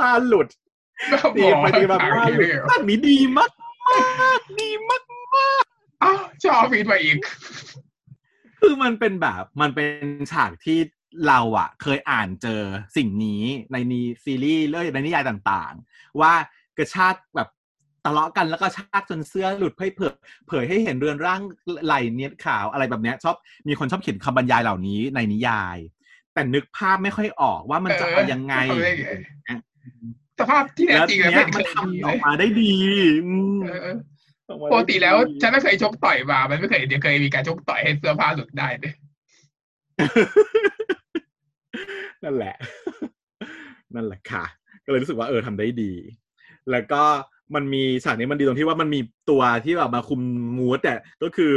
[0.00, 0.48] ผ้าหลุด
[1.08, 3.50] แล้วตีบอกไปตีมาถามผ้าหลุเลดยเหรอภาคนี้ดีมาก
[3.86, 5.02] มากดีมาก
[6.02, 7.16] อ้าวชอบฟีดมาอีก
[8.60, 10.78] คือมันเป็นแบบมันเป็นฉากที่
[11.26, 12.62] เราอะเคยอ่านเจอ
[12.96, 13.42] สิ่งนี้
[13.72, 16.32] ในนีซีรีส์เรื่องในนิยายต่างๆ ว่า
[16.78, 17.48] กระชากแบบ
[18.04, 20.14] ทะเลาะกันแล้วก็ชากจนเสื้อหลุดเผยเผย
[20.48, 21.40] เผยให้เห็นเรือนร่าง
[21.84, 23.36] ไหลเนี้ยขาวอะไรแบบเนี้ยชอบ
[23.68, 25.78] มีคนชอบเขียนคำบรรยายเหล่านี้ในนิยาย
[26.34, 28.54] แต่นึกภาพไม่ค่อยออกว่ามันจะเอายังไง
[30.40, 32.74] สภาพที่แท้จริงเนี้แล้วยมันทำออกมาได้ดี
[34.72, 38.94] ปกติแล้วฉันไม่เคยชกต่อยมา มันไม่เคยเดี๋ยวเคยมีการชกต่อยให้เสื้อผ้าหลุดได้เลย
[42.24, 42.54] นั่นแหละ
[43.94, 44.44] นั่นแหละค่ะ
[44.84, 45.92] ก็เลยรู้สึกว่าเออทำได้ดี
[46.70, 47.02] แล้วก็
[47.54, 49.00] มันมีฉากนี้มันดีตรงที่ว่ามันมี
[49.30, 50.20] ตัวที่แบบมาคุม
[50.58, 51.52] mood แต่ก็คือ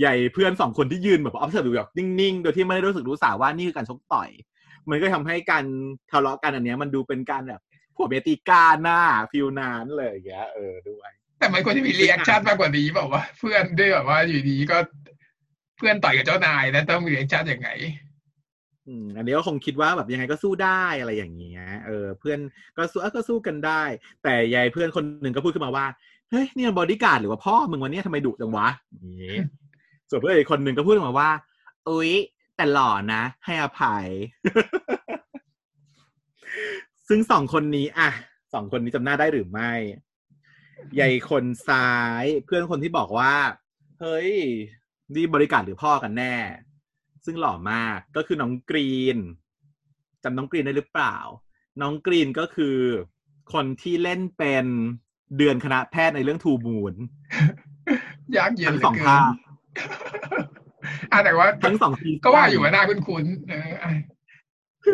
[0.00, 4.28] ใหญ่เพื่อนสองคนที่ยืนแบบ observe ดูแบบนิ่งๆ โดยที่ไม่ได้รู้สึกรู้สาว่านี่คือการชกต่อย
[4.90, 5.64] มันก็ทำให้การ
[6.10, 7.60] ทะเลาะกันอันเนี้ยมันดูเป็นการแบบ
[7.96, 14.78] ผัวเมียตีกัน feel นั้นเลยอย่างเงี้ยเออด้วยแต่มันควรจะมี reaction มากกว่านี้แบบว่า เพื่อนด้วยแบบว่าอยู่ดีก็
[15.78, 17.68] เพื่อนต่อยกับเจ้านายแล้วต้องมี reaction ยังไง
[18.88, 22.38] อืมอันนี้ก็คงคิดว่าแบบยังไงก็สู้ได้อะไรอย่างเงี้ยเออเพื่อน
[22.76, 23.82] ก็สู้เอ้อก็สู้กันได้
[24.22, 25.86] แต่ยายเพื่อนคนหนึ่งก็พูดขึ้นมาว่า
[26.30, 29.36] เฮ้ยนี่มันบอดี้การ์ดหรือว่าพ่อมึงวันนี้ทำไมดุจังวะอย่างงี้
[30.10, 31.30] ส่วนเพื่อนอีกคนหนึ่งก็พูดมาว่า
[31.88, 32.12] อุ๊ย
[32.56, 34.06] แต่หล่อนะ ให้อภัย
[37.08, 38.10] ซึ่งสองคนนี้อะ
[38.52, 39.72] สองคนนี้จำหน้าได้หรือไม่
[40.94, 43.34] ใหญ่คนซ้ายเพื่อนคนที่บอกว่า
[44.00, 44.30] เฮ้ย
[45.14, 46.34] นี่บริการหรือพ่อกันแน่
[47.26, 49.18] ซึ่งหล่อมากก็คือน้องกรีน
[50.22, 51.16] จำน้องกรีนได้หรือเปล่า
[51.82, 52.76] น้องกรีนก็คือ
[53.52, 54.66] คนที่เล่นเป็น
[55.38, 56.94] เดือนคณะแพทย์ในเรื่องทูมูน
[58.36, 59.32] ยากเย็นทั้งเหลืสองเกินภาค
[61.12, 63.90] อะแต่ว่าทั้งสองทีก็ว่าอยู่ว่าหน้าคุ้นๆเอออะ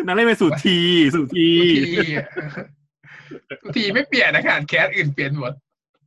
[0.05, 0.79] นั่นเล่นเป็นสุที
[1.15, 2.27] สุทีทุกทีอะ
[3.61, 5.53] ทุกทีไม่เปลี่ยนนะขนาดแคสอื่นเปลี่ยนหมด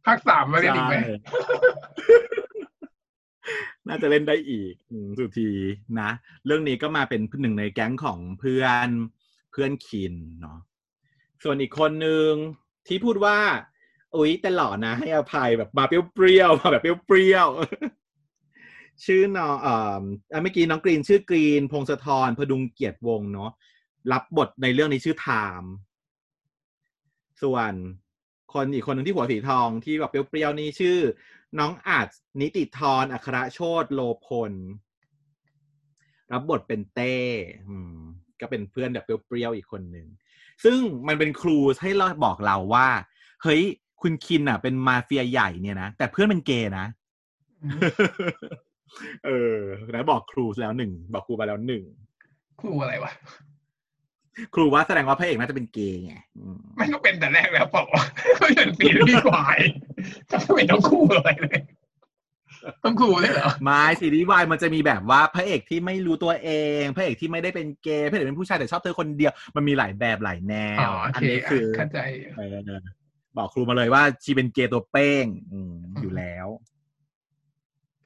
[0.07, 1.14] ภาคสามมาเล่นอีกไหมใช่
[3.89, 4.72] น่าจะเล่นได้อีก
[5.18, 5.51] สุที
[6.01, 6.11] นะ
[6.47, 8.89] เรื่องนี้ก็มาเป็นหนึ่งในแก๊งของเพื่อน
[9.53, 10.59] เพื่อนคินเนาะ
[11.43, 12.30] ส่วนอีกคนนึง
[12.87, 13.39] ที่พูดว่า
[14.16, 19.97] อุ๊ยแต่หล่อนะ ให้อภัยแบบมาเปรี้ยวๆมาแบบเปรี้ยวๆชื่อน้องเอ่อ
[20.43, 23.51] เมื่อกี้น้องกรีนชื่อกรีน พงศธรพดุงเกียรติวงศ์เนาะ
[24.12, 25.28] รับบทในเรื่องนี้ชื่อไท
[25.61, 25.70] ม์
[27.43, 27.72] ส่วน
[28.55, 30.99] คนอีกคนหนึ่งที่หัวสีทองที่แบบเปรี้ยวๆนี่ชื่อ
[31.59, 32.09] น้องอาจ
[32.40, 34.53] นิติธรอัครโชตโลพล
[36.32, 37.14] รับบทเป็นเต้
[37.68, 37.97] อืม
[38.40, 40.07] ก็เป็นเพื่อนแบบเปรี้ยวๆอีกคนหนึ่ง
[40.64, 40.78] ซึ่ง
[41.09, 42.88] มันเป็นครูให้เราบอกเราว่า
[43.42, 43.62] เฮ้ย
[44.03, 46.86] คุณคินอะ เป็นมาเฟียใหญ่เนี่ยนะ แต่เพื่อนเป็นเกย์นะ
[47.64, 47.80] อืม
[49.26, 49.59] เออ
[49.94, 51.84] นะบอกครูแล้วหนึ่ง บอกครูไปแล้วหนึ่ง
[52.61, 53.12] ครูอะไรวะ
[54.55, 58.05] ครูว่าแสดงว่าพระเอกน่าจะเป็นเกย์ไงอืมไม่ก็เป็นแต่แรกแล้วเปล่าวะ
[58.36, 59.47] เขาเป็นปีที่กวา
[59.99, 61.61] ยจะไม่ต้องครูอะไรเลย
[62.84, 71.99] ต้องครูเลยเหรอไม่ซีรีส์วายมันจะมีแบบว่าพระเอกที่ไม่รู้ตัวเอง พระเอกที่ไม่ได้เป็นเกย์พระเอกเป็นผู้ชายแต่ชอบเธอคนเดียว มันมีหลายแบบหลายแนอ๋วอโออันเคนี้คือเข้าใจ
[72.36, 72.40] เอ
[72.78, 72.80] อ
[73.36, 76.47] บอกครูมาเลยว่าชีเป็นเกย์ตัวเป้งอืมอยู่แล้ว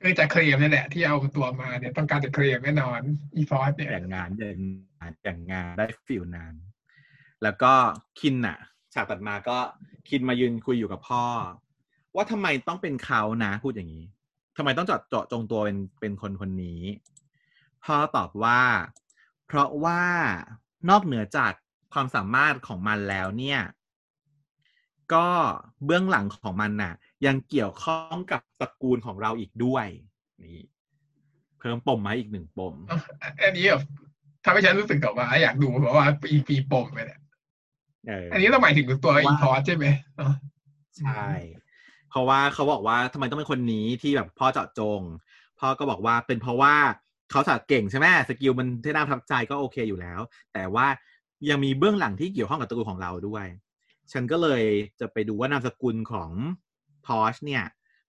[0.02, 3.00] คือจะเคลมนี่แหละ ที่เอาตัวมาเนี่ยต้องการจะเคลมแน่นอน
[3.36, 4.60] อีฟอสเนี่ยอย่างงานอย่าง
[5.00, 6.54] งานอย่างงานได้ฟิลนาน
[7.42, 7.72] แล้วก็
[8.20, 8.58] คินน่ะ
[8.94, 9.58] ฉากตัดมาก็
[10.08, 11.24] คินมายืนคุยอยู่กับพ่อ
[12.14, 14.04] ว่าทำไมต้องเป็นเขานะพูดอย่างนี้
[14.56, 16.82] ทำไมต้องเจาะเจาะจงตัวเป็นเป็นคนคนนี้
[17.84, 18.60] พ่อตอบว่า
[19.46, 20.02] เพราะว่า
[20.88, 21.52] นอกเหนือจาก
[21.92, 23.60] ความสามารถของมันแล้วเนี่ย
[25.14, 25.28] ก็
[25.84, 26.94] เบื้องหลังของมันน่ะ
[27.26, 29.86] ยังเกี่ยวข้องกับตระกูลของเราอีกด้วย
[30.42, 30.64] นี่
[31.58, 32.98] เพิ่มปมมาอีกหนึ่งปมเอ้า
[33.42, 33.82] อันนี้แบบ
[34.44, 37.20] ทำให้ฉันรู้สึกกับว่า อยากดูเพราะว่าอีปีปมไปเนี่ย
[38.08, 39.86] เอออันนี้เราหมายถึงตัวว่าอีฟอสใช่ไหม
[40.20, 40.32] อ๋อ
[40.98, 41.26] ใช่
[42.10, 45.00] เพราะว่าเขาบอกว่าทำไมต้องเป็นคนนี้ที่แบบพ่อเจาะจง
[45.60, 46.74] พ่อก็บอกว่าเป็นเพราะว่า
[47.30, 50.20] เขาสัตว์เก่งใช่ไหม skill มันที่น่าประทับใจก็โอเคอยู่แล้ว
[50.54, 50.86] แต่ว่า
[51.48, 53.46] ยังมีเบื้องหลังที่เกี่ยวข้องกับตระกูลของเราด้วย
[54.12, 54.62] ฉันก็เลย
[55.00, 56.30] จะไปดูว่านามสกุลของ
[57.06, 57.64] พอชเนี่ย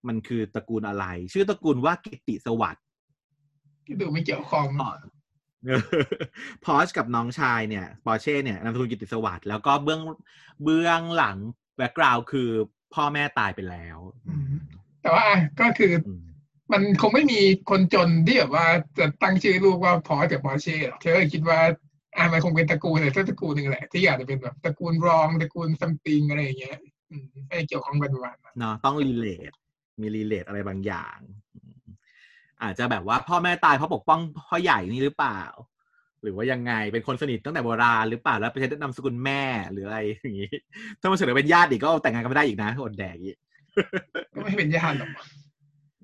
[0.07, 2.83] มันคือตระกูลอะไร ชื่อตระกูลว่ากิติสวัสดิ์
[3.85, 4.65] ที่ดูไม่เกี่ยวข้อง
[6.65, 10.01] พอชกับน้องชายเนี่ยปอร์เช่เนี่ยนามสกุลกิติสวัสดิ์แล้วก็เบื้อง
[10.63, 11.37] เบื้องหลัง
[11.77, 12.49] background คือ
[12.93, 14.53] พ่อแม่ตายไปแล้วอืม
[15.01, 16.23] แต่ว่าอะก็คืออืม
[16.71, 18.67] มันคงไม่มีคนจนที่แบบว่า
[18.99, 21.59] จะตั้งชื่อลูกว่าพอสกับปอร์เช่หรอกเธอก็คิดว่า
[22.17, 26.79] อะมันคงเป็นตระกูลอะไรสักตระกูลหนึ่งแหละ ที่อาจจะเป็นแบบตระกูลรองตระกูล something อะไรอย่างเงี้ย
[27.11, 29.51] อืมให้เกี่ยวข้องกันประมาณนั้นเนาะต้อง relate
[30.01, 31.17] มี relate อะไรบางอย่าง
[31.55, 31.83] อืม
[32.61, 34.19] อาจจะแบบว่าพ่อแม่ตายเพราะปกป้อง
[34.49, 35.41] พ่อใหญ่นี่หรือเปล่า
[36.23, 39.41] หรือว่ายังไงเป็นคนสนิทตั้งแต่โบราณหรือเปล่าแล้วไปใช้นามสกุลแม่
[39.71, 40.51] หรืออะไรอย่างงี้
[40.99, 43.37] ถ้ามาเสนอเป็นญาติอีกก็แต่งงานกันไม่ได้อีกนะอดแดกอีก
[44.33, 45.09] ก็ไม่เป็นญาติหรอก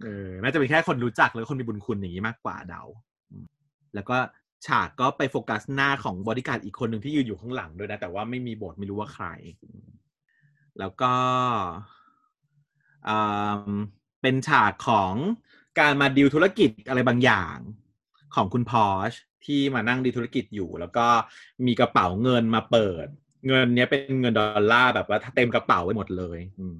[0.03, 2.83] เออน่าจะเป็นแค่คนรู้จักหรือคนมีบุญคุณอย่างนี้มากกว่าเดา
[3.31, 3.45] อืม
[3.95, 4.17] แล้วก็
[4.67, 9.25] ฉากก็ไปโฟกัสหน้าของบอดี้การ์ดอีกคนหนึ่งที่ยืนอยู่ข้างหลังด้วยนะ แต่ว่าไม่มีบทไม่รู้ว่าใคร
[10.79, 11.13] แล้วก็
[13.07, 13.17] อื
[13.69, 13.71] ม
[14.21, 15.13] เป็นฉากของ
[15.79, 17.57] การมาดีลธุรกิจอะไรบางอย่าง
[18.35, 19.13] ของคุณพอช
[19.45, 21.07] ที่มานั่งดีธุรกิจอยู่ แล้วก็
[21.65, 23.07] มีกระเป๋าเงินมาเปิด
[23.47, 26.79] เงินเนี้ยเป็นเงินดอลลาร์แบบว่าเต็มกระเป๋าไว้หมดเลย อืม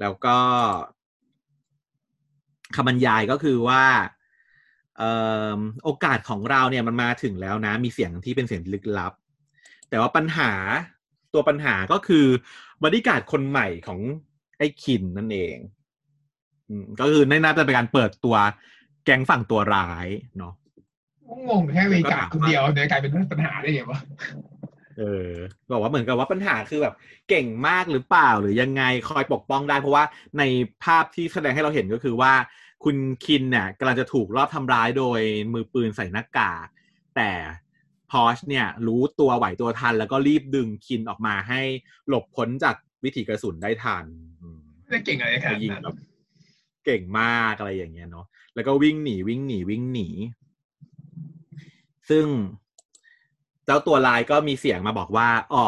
[0.00, 0.38] แล้วก็
[2.74, 3.84] คำบรรยายก็คือว่า
[5.00, 5.02] อ
[5.56, 9.12] อโอกาสของเราเนี่ยมันมาถึงแล้วนะ มีเสียงที่เป็นเสียงลึกลับ
[9.88, 10.52] แต่ว่าปัญหา
[11.34, 12.26] ตัวปัญหาก็คือ
[12.84, 14.00] บริการคนใหม่ของ
[14.58, 15.56] ไอ้คินนั่นเอง
[16.68, 16.70] อ
[17.00, 18.36] ก็คือน่าจะเป็นการเปิดตัว
[19.04, 20.08] แก๊งฝั่งตัวร้าย
[20.38, 20.54] เนาะ
[21.48, 24.00] งงแค่มีกาดคนเดียวเดี๋ยวกลายเป็นปัญหาได้ไงวะ
[24.98, 25.32] เออ
[25.70, 26.94] บอกว่าเหมือนกับว่าปัญหาคือแบบ
[27.28, 30.04] เก่งมากหรือเปล่าหรือยังไงคอยปกป้องได้เพราะว่า
[30.38, 30.42] ใน
[30.84, 32.32] ภาพที่แสดงให้เราเห็นก็คือว่า
[32.84, 35.20] คุณคินเนี่ยกำลังจะถูกรอบทำร้ายโดย
[35.52, 36.66] มือปืนใส่หน้ากาก
[37.16, 37.30] แต่
[38.10, 41.60] พอชเนี่ยรู้ตัวไหวตัวทัน แล้วก็รีบดึงคินออกมาให้
[42.08, 42.74] หลบพ้นจาก
[43.04, 44.04] วิถีกระสุนได้ทัน
[44.40, 45.96] อืมไม่ได้เก่งอะไรขก็นาดยิงนั้นแบบ
[46.84, 50.08] เก่งมากอะไรอย่างเงี้ยเนาะแล้วก็วิ่งหนีวิ่งหนีวิ่งหนี
[52.10, 52.26] ซึ่ง
[53.64, 55.66] เจ้าตัวลายก็มีเสียงมาบอกว่า อ๋อ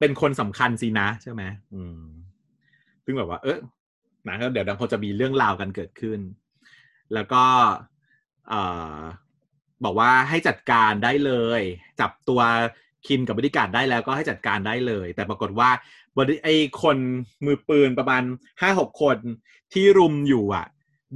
[0.00, 1.42] เป็นคนสำคัญสินะ ใช่ไหม
[1.74, 2.02] อืม
[3.04, 3.58] ซึ่งแบบว่า เออ
[4.28, 6.20] นะเดี๋ยวดังพอจะมีเรื่องราวกันเกิดขึ้น
[7.14, 7.44] แล้วก็
[8.48, 8.62] เอ่
[8.98, 9.00] อ
[9.84, 11.60] บอกว่าให้จัดการได้เลย
[12.00, 12.40] จับตัว
[13.06, 15.70] คินกับบริวารได้แล้วก็ให้จัดการได้เลย แต่ปรากฏว่า
[16.16, 16.48] บริไอ
[16.82, 16.98] คน
[17.44, 18.22] มือปืนประมาณ
[18.60, 19.18] ห้าหกคน
[19.72, 20.66] ที่รุมอยู่อะ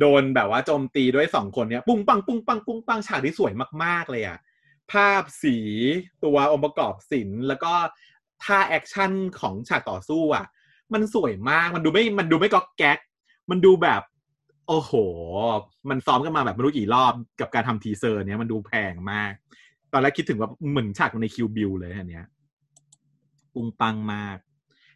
[0.00, 3.52] โดนแบบว่าโจมตีด้วยสองคนเนี้ย ปุ้งปังปุ้งปังปุ้งปังฉากที่สวย
[3.84, 4.38] มาก ๆ เลยอะ
[4.92, 5.56] ภาพสี
[6.24, 7.72] ตัวองค์ประกอบศิลป์แล้วก็
[8.44, 10.46] ท่า action ของฉากต่อสู้อะ
[10.92, 12.98] มันสวยมากมันดูไม่มันดูไม่ก๊อกแก๊ก
[13.50, 14.02] มันดูแบบ
[14.68, 14.92] โอ้โห
[15.90, 19.32] มันซ้อมกันมาแบบไม่รู้กี่รอบกับการทำทีเซอร์เนี้ยมันดูแพงมาก
[19.92, 22.26] ตอนแรกคิดถึงว่าเหมือนฉากใน Kill Bill เลยอันเนี้ย
[23.54, 24.36] ปุงปังมาก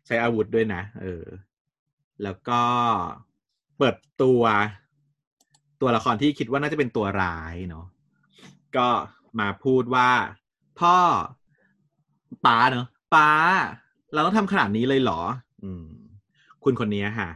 [0.06, 1.24] ใช้อาวุธด้วยนะ เออ
[2.22, 2.60] แล้วก็
[3.78, 4.42] เปิดตัว
[5.80, 7.86] ตัวละครที่คิดว่าน่าจะเป็นตัวร้ายเนาะ
[8.76, 8.88] ก็
[9.38, 10.10] มาพูดว่า
[10.80, 10.98] พ่อ
[12.46, 13.30] ป๊าเนาะป๊า
[14.12, 15.20] เราต้องทำขนาดนี้เลยเหรอ
[15.64, 15.86] อืม
[16.64, 17.30] คุณคนนี้ค่ะ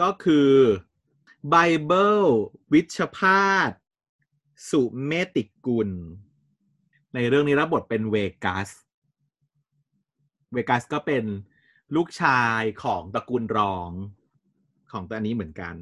[0.00, 0.50] ก็คือ
[1.48, 2.22] ไบเบิล
[2.72, 3.70] วิชพาส
[4.70, 5.90] สุเมติกุล
[7.14, 8.68] ในเรื่องนี้รับบทเป็นเวกัส
[10.52, 11.24] เวกัสก็เป็น
[11.96, 13.90] ลูกชายของตระกูลรอง
[14.92, 15.74] ของตัวนี้เหมือนกัน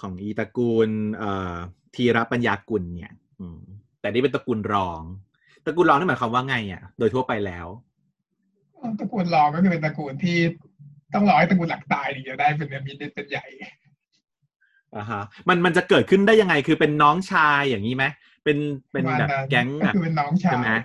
[0.00, 1.56] ของอีตระกูล เอ่อ
[1.94, 3.60] ทีรปัญญากุลเนี่ย อืม
[4.00, 5.00] แต่นี่เป็นตระกูลรอง
[5.64, 7.66] ตระกูลรองนี่หมายความว่าไงอะ โดยทั่วไปแล้ว
[8.98, 10.38] ตระกูลรองก็คือเป็นตระกูลที่
[11.14, 13.46] ต้องรอให้ตระกูลหลักตายถึงจะได้เป็นมีเป็นใหญ่
[14.96, 18.04] อ่าฮะ มันมันจะเกิดขึ้นได้ยังไง คือเป็นน้องชายอย่างนี้ไหม
[18.44, 18.58] เป็น
[18.92, 20.80] เป็นแบบประมาณนั้นแก๊งก็แบบคือเป็นน้องชาใช่ไหมย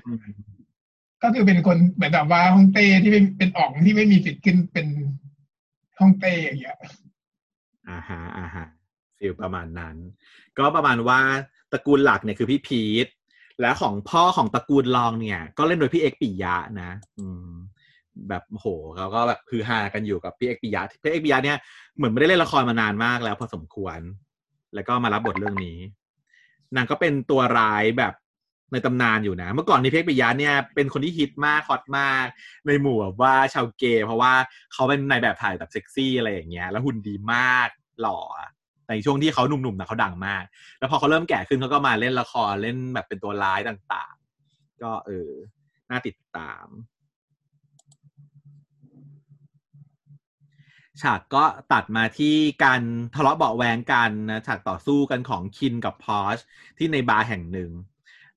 [1.24, 4.88] ก็คือเป็นคนเหมือนแบบว่าฮ่องเต้ที่เป็นเป็นอ่องที่ไม่มีสิทธิ์ขึ้นเป็น
[6.00, 6.78] ฮ่องเต้อย่างเงี้ย
[7.90, 8.66] อ่าฮะอ่าฮะ
[9.18, 9.96] ฟีลประมาณนั้น
[10.60, 11.20] ก็ประมาณว่า
[11.72, 13.08] ตระกูลหลักเนี่ยคือพี่พีท
[13.62, 17.50] และของพ่อของตระกูลรองเนี่ย ก็เล่นโดยพี่เอกปิยะนะ อืม
[18.30, 21.58] แบบโหเขาก็แบบคือฮากันอยู่กับพี่เอกปิยะพี่เอกปิยะเนี่ย
[21.96, 24.00] เหมือนไม่ได้เล่นละครมานานมากแล้วพอสมควร
[24.76, 25.80] แล้วก็มารับบทเรื่องนี้
[26.76, 28.14] นางก็เป็นตัวร้ายแบบ
[28.74, 32.26] ในตำนานอยู่นะ เมื่อก่อนนี้เพกปิยะเนี่ยเป็นคนที่ฮิตมากฮอตมาก
[32.68, 34.34] ในหมู่แบบว่าชาวเกย์เพราะว่า
[34.74, 37.70] เขาเป็นในายแบบถ่ายแบบเซ็กซี่อะไรอย่างเงี้ย แล้วหุ่นดีมาก
[38.02, 38.20] หล่อ
[38.90, 40.44] ในช่วงที่เขาหนุ่มๆนะเขาดังมาก
[40.80, 45.32] แล้วพอเขาเริ่มแก่ขึ้นเขาก็มาเล่นละครเล่นแบบเป็นตัวร้ายต่างๆ ก็เออ
[45.90, 46.66] น่าติดตาม
[51.02, 52.82] ฉากก็ตัดมาที่การ
[53.16, 56.38] ทะเลาะเบาะแวงกันนะฉากต่อสู้กันของคินกับพอช
[56.78, 57.72] ที่ในบาร์แห่งหนึ่ง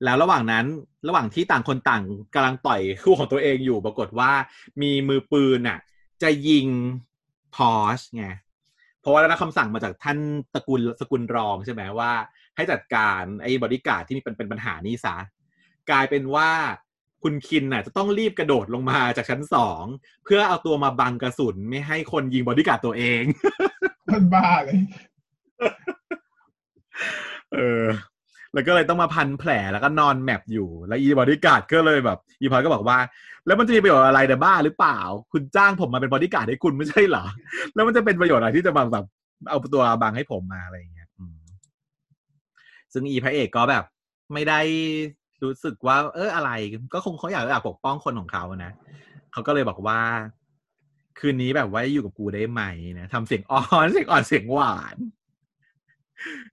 [0.05, 0.67] แล้วระหว่างนั้น
[1.09, 2.03] ระหว่างที่ต่างคนต่าง
[2.35, 4.33] กำลังต่อยคู่ของตัวเองอยู่ปรากฏว่า
[4.83, 5.79] มีมือปืนน่ะ
[6.23, 6.67] จะยิง
[7.55, 8.27] พอชไง
[9.03, 10.19] เพราะว่าได้รับคำสั่งมาจากท่าน
[10.55, 12.13] ตระกูลสกุลรองใช่ไหมว่า
[12.57, 15.17] ให้จัดการไอ้บอดี้การ์ดที่มีเป็นเป็นปัญหานี้ซะ
[15.91, 16.51] กลายเป็นว่า
[17.23, 19.85] คุณคินน่ะจะต้องรีบกระโดดลงมาจากชั้นสอง
[20.25, 23.23] เพื่อเอาตัวมาบังกระสุนไม่ให้คนยิงบอดี้การ์ดตัวเอง
[24.13, 24.79] คนบ้าเลย
[27.53, 27.85] เออ
[28.55, 32.99] แล้วก็เลยต้องมาพันแผลแล้วก็นอนแหมบอยู่ แล้วอีบอดี้การ์ดก็เลยแบบ อีพอชก็บอกว่า
[33.47, 34.99] แล้วมันจะมีประโยชน์อะไรแต่บ้าหรือเปล่า
[35.33, 37.25] คุณจ้างผมมาเป็นบอดี้การ์ดให้คุณไม่ใช่เหรอ
[37.75, 39.07] แล้วมันจะเป็นประโยชน์อะไรที่จะมาแบบ
[39.49, 41.09] เอาตัวบังให้ผมมาอะไรอย่างเงี้ย
[42.93, 43.85] ซึ่งอีพระเอกก็แบบ
[44.33, 44.61] ไม่ได้
[45.43, 46.51] รู้สึกว่า เอออะไร
[46.93, 48.73] ก็คงเขาอยากอยากปกป้องคนของเขานะ
[49.33, 50.01] เขาก็เลยบอกว่า
[51.19, 52.63] คืนนี้แบบว่าอยู่กับกูได้ไหม
[52.99, 54.97] นะทำเสียงอ่อนเสียงอ่อนเสียงหวาน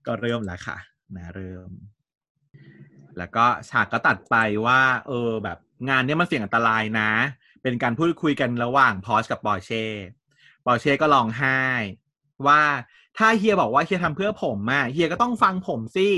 [0.06, 0.78] ก็เริ่มแล้วค่ะ
[1.16, 1.70] นะเริ่ม
[3.18, 4.36] แล้วก็ฉากก็ตัดไป
[4.66, 5.58] ว่า เออ แบบ
[5.88, 7.10] งานเนี้ยมันเสี่ยงอันตรายนะ
[7.62, 9.84] เป็นการพูดคุยกันระหว่างพอชกับปอเช่
[10.66, 11.60] ปอเช่ก็ร้องไห้
[12.46, 12.62] ว่า
[13.18, 16.10] ถ้าเฮียบอกว่าเฮียทำเพื่อผมอะเฮียก็ต้องฟังผมสิ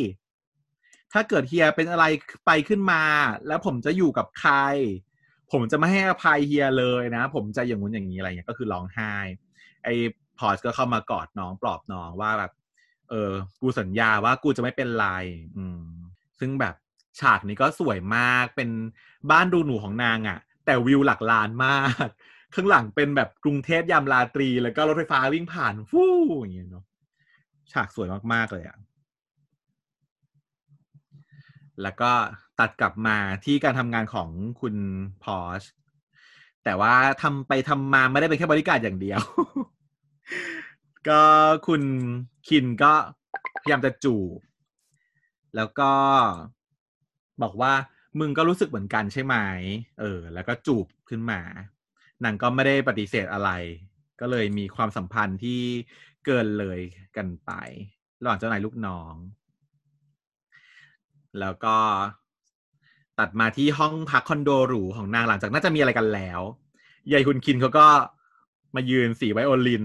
[1.12, 2.04] ถ้าเกิดเฮียเป็นอะไร
[2.46, 3.02] ไปขึ้นมา
[3.46, 4.54] แล้วผมจะอยู่กับใคร
[5.52, 9.14] ผมจะไม่ให้อภัยเฮียเลยนะ ผมจะอย่างงู้นอย่างนี้อะไรเงี้ยก็คือร้องไห้
[9.84, 9.94] ไอ้
[10.38, 12.52] พอชก็เข้ามากอดน้องปลอบน้องว่าแบบ
[13.12, 15.06] เออ กูสัญญาว่ากูจะไม่เป็นไร
[15.56, 15.82] อืม
[16.40, 16.74] ซึ่งแบบ
[17.20, 18.70] ฉากนี้ก็สวยมากเป็น
[19.30, 22.06] บ้านดูหนูของนางอะ่ะ แต่วิวหลักล้านมาก
[22.54, 26.10] ข้างหลังเป็นแบบกรุงเทพยามราตรี แล้วก็รถไฟฟ้าวิ่งผ่านฟู่
[26.40, 26.84] อย่างเงี้ยเนาะ
[27.72, 28.76] ฉากสวยมาก ๆ เลยอะ่ะ
[31.82, 32.10] แล้วก็
[32.60, 34.28] ตัดกลับมาที่การทำงานของ
[34.60, 34.74] คุณ
[35.24, 35.62] พอช
[36.64, 39.20] แต่ว่าทำไปทำมาไม่ได้เป็นแค่บริการอย่างเดียว
[41.08, 41.22] ก็
[41.66, 41.82] คุณ
[42.48, 42.92] คินก็
[43.62, 44.38] พยายามจะจูบ
[45.56, 45.92] แล้วก็
[47.42, 47.72] บอกว่า
[48.18, 49.36] มึงก็รู้สึกเหมือนกันใช่ไหม
[50.00, 51.40] เออ แล้วก็จูบขึ้นมา
[52.24, 53.50] นางก็ไม่ได้ปฏิเสธอะไร
[54.20, 55.60] ก็เลยมีความสัมพันธ์ที่
[56.24, 56.80] เกินเลย
[57.16, 57.50] กันไป
[58.22, 59.14] ระหว่างเจ้านายลูกน้อง
[61.40, 61.76] แล้วก็
[63.18, 66.40] ตัดมาที่ห้องพักคอนโดหรูของนางหลังจากน่าจะมีอะไรกันแล้ว
[67.12, 67.86] ยายคุณคินเขาก็
[68.74, 69.84] มายืนสีไวโอลิน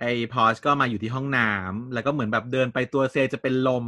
[0.00, 3.86] ไอ้พอชก็มาอยู่ที่ห้องน้ำแล้วก็เหมือนแบบเดินไปตัวเซจะเป็นลม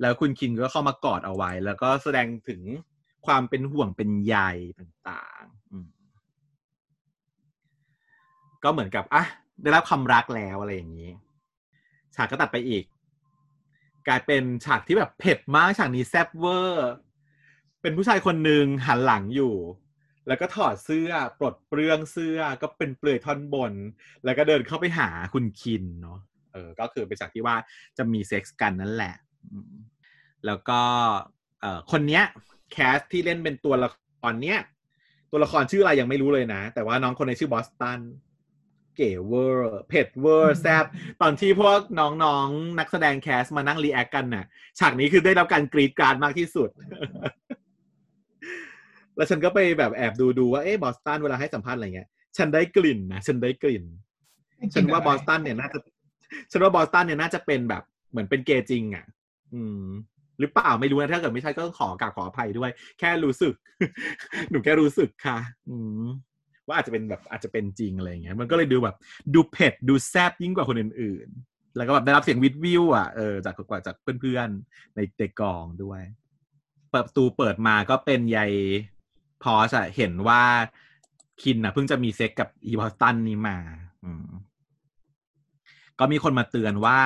[0.00, 2.60] แล้วคุณคินก็เข้ามากอดเอาไว้ แล้วก็แสดงถึง
[3.26, 4.36] ความเป็นห่วงเป็นใย
[4.78, 5.52] ต่างๆ
[8.64, 9.24] ก็เหมือนกับอะ
[9.62, 11.10] ได้รับความรักแล้วอะไรอย่างนี้
[12.14, 12.84] ฉากก็ตัดไปอีก
[14.08, 16.90] กลายเป็นฉากที่แบบเผ็ดมากฉากนี้แซ่บเวอร์
[17.82, 19.54] เป็นผู้ชายคนหนึ่งหันหลังอยู่
[20.28, 23.72] แล้วก็ถอดเสื้อปลดเปลื้องเสื้อก็เป็นเปลือยท่อนบน
[24.24, 26.18] แล้วก็เดินเข้าไปหาคุณคินเนาะ
[26.52, 27.56] เออ ก็คือเป็นฉากที่ว่า
[27.98, 29.14] จะมีเซ็กส์กันนั่นแหละ
[29.52, 29.74] อืม
[30.46, 30.80] แล้วก็
[31.60, 32.24] เอ่อคนเนี้ย
[32.72, 34.60] cast ที่เล่นเป็นตัวละครเนี้ย
[35.30, 38.00] ตัวละครชื่ออะไรยังไม่รู้เลยนะ แต่ว่าน้องคนนี้ชื่อบอสตัน
[38.96, 40.84] เก๋เวอร์เผ็ดเวอร์แซบ
[41.22, 44.44] ตอนที่พวกน้องๆนักแสดง cast มานั่ง react กันน่ะ
[44.78, 46.68] ฉากนี้คือได้รับการกรีดกรารมากที่สุด
[49.16, 53.84] แล้วฉันก็ไปแบบแอบดูดูว่าเอ๊ะบอสตันเวลาให้สัมภาษณ์อะไรเงี้ย ฉันได้กลิ่นนะฉันได้กลิ่น
[54.74, 55.78] ฉันว่าบอสตันเนี่ยน่าจะ
[56.52, 59.04] ฉันว่าบอสตันเนี่ยน่าจะเป็นแบบเหมือนเป็นเกย์จริง อะ
[59.54, 59.84] อืม
[60.40, 63.54] หรือเปล่าไม่รู้นะถ้าเกิดไม่ใช่ก็ต้องขอกราบขออภัยด้วย แค่รู้สึก
[64.50, 65.38] หนูแค่รู้สึกค่ะ
[65.68, 66.04] อืม
[66.66, 68.96] ว่าอาจจะเป็นแบบอาจจะเป็นจริงอะไรอย่างเงี้ย มันก็เลยดูแบบ
[69.34, 76.02] ดูเผ็ดดูแซ่บยิ่งกว่าคนอื่นๆ แล้วก็แบบได้รับเสียงวิดวิวอะเออจากกว่าจากเพื่อนๆในเตกองด้วย
[76.90, 78.52] เปิดประตูเปิดมาก็เป็นยาย
[79.44, 80.42] พอชอะเห็นว่า
[81.42, 83.58] คินอะเพิ่งจะมีเซ็กกับอีบอสตันนี้มา
[84.04, 84.26] อืม
[85.98, 87.00] ก็มีคนมาเตือนว่า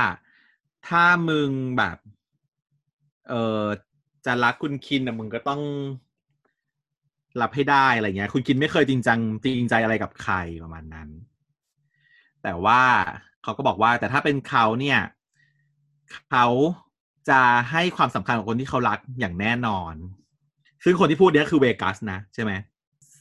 [0.89, 1.97] ถ้ามึงแบบ
[3.29, 3.65] เออ
[4.27, 5.63] จะรักคุณคินอะมึงก็ต้อง
[7.41, 10.35] รับให้ได้อะไรเงี้ย คุณคินไม่เคยจริงจังจริงใจอะไรกับใคร
[10.65, 11.09] ประมาณนั้น
[12.43, 12.83] แต่ว่า
[13.43, 15.01] เขาก็บอกว่า แต่ถ้าเป็นเขาเนี่ย
[16.31, 16.47] เขา
[17.29, 19.95] จะให้ความสำคัญกับคนที่เขารักอย่างแน่นอน
[20.89, 22.53] ซึ่งคนที่พูดเนี้ยคือเวกัสนะใช่ไหม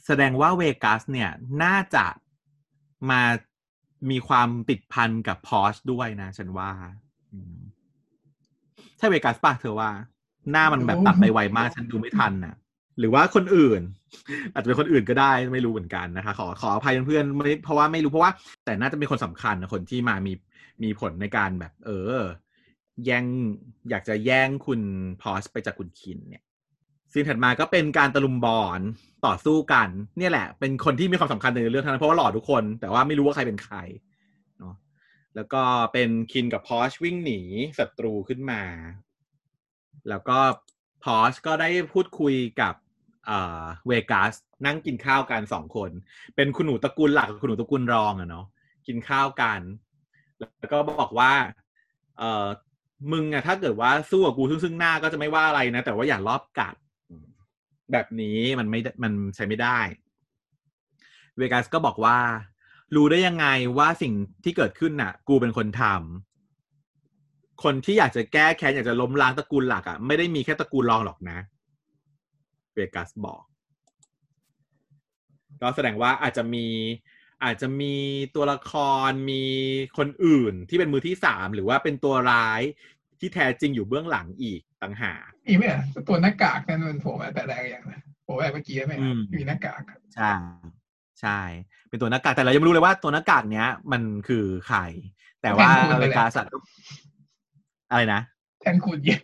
[0.07, 1.29] แสดงว่าเวกัสเนี่ย
[1.63, 2.05] น่าจะ
[3.09, 3.21] มา
[4.09, 6.71] มีความติดพันกับพอชด้วยนะ ฉันว่า
[7.31, 7.57] อืม
[8.97, 9.89] ใช่เวกัสป่ะเธอว่า
[10.51, 12.55] หน้ามันแบบตัดไปไวมากฉันดูไม่ทันน่ะ
[12.99, 13.81] หรือว่าคนอื่น
[14.53, 18.31] อาจจะเป็นคนอื่นก็ได้ไม่รู้เหมือนกันนะคะ ขอขออภัยเพื่อนๆไม่เพราะว่าไม่รู้เพราะว่า
[18.65, 20.33] แต่น่าจะเป็นคนสำคัญนะคนที่มามี
[20.83, 22.21] มีผลในการแบบ เออ
[23.05, 23.25] แย่ง
[23.89, 24.81] อยากจะแย่งคุณ
[25.21, 26.43] พอชไปจากคุณคินเนี่ย
[27.15, 28.81] ซีนถัดมาก็เป็นการตะลุมบอล
[29.25, 33.77] ต่อสู้กัน เนี่ยแหละ เป็นคนที่มีความสำคัญในเรื่องทั้งนั้นเพราะว่าหล่อทุกคน แต่ว่าไม่รู้ว่าใครเป็นใคร
[34.59, 34.73] เนาะ
[35.35, 35.61] แล้วก็
[35.93, 37.41] เป็นคินกับพอชวิ่งหนี
[37.77, 38.61] ศัตรูขึ้นมา
[40.09, 40.37] แล้วก็
[41.03, 42.73] พอชก็ได้พูดคุยกับ
[43.25, 44.33] เอ่อเวกัส
[44.65, 45.91] นั่งกินข้าวกันสองคน
[46.35, 48.45] เป็นคุณหนูตระกูลหลักกับคุณหนูตระกูลรองอะเนาะ
[48.87, 49.61] กินข้าวกัน
[50.59, 51.31] แล้วก็บอกว่า
[52.17, 52.47] เออ
[53.11, 56.75] มึงอะถ้าเกิดว่าสู้กับกูซึ่งซึ่งหน้าก็จะไม่ว่าอะไรนะ แต่ว่าอย่ารอบกัด
[57.91, 59.79] แบบนี้มันไม่มันใช้ไม่ได้
[61.37, 62.17] เวกัสก็บอกว่า
[62.95, 64.13] รู้ได้ยังไงว่าสิ่ง
[64.43, 71.37] ที่เกิดขึ้นน่ะ กูเป็นคนทำคนที่อยากจะแก้แค้นอยากจะล้มล้างตระกูลหลักอะ่ะไม่ได้มีแค่ตระกูลรองหรอกนะ
[72.73, 73.43] เวกัสบอก
[75.61, 76.65] ก็แสดงว่าอาจจะมี
[77.43, 77.95] อาจจะมี
[78.35, 78.71] ตัวละค
[79.07, 79.43] รมี
[79.97, 82.61] คนอื่นที่เป็นมือที่สามหรือว่าเป็นตัวร้าย
[83.19, 90.31] ที่แท้จริงอยู่เบื้องหลังอีกต่างหาก มีไหมอะตัวหน้ากากนั่นมันโผล่มาแต่แรกอย่างนะโผล่มาเมื่อกี้ไหมอืมมีหน้ากากอะใช่
[91.21, 91.39] ใช่
[91.89, 94.79] เป็นตัวหน้ากากแต่เรายังไม่รู้เลยว่าตัวหน้ากากเนี้ย มันคือใคร
[95.41, 95.69] แต่ว่า
[95.99, 96.51] เวกาสัตว์
[97.89, 98.21] อะไรนะ
[98.61, 99.21] แทนคุณเยอะ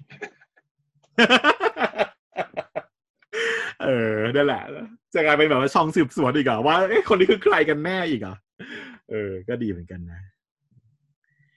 [3.83, 4.63] เออนั่นแหละ
[5.13, 8.35] จะกลายเป็นแบบว่าช่องสืบสวนอีกเหรอว่าเอ๊ะคนนี้คือใครกันแน่อีกเหรอ
[9.09, 10.21] เออ ก็ดีเหมือนกันนะ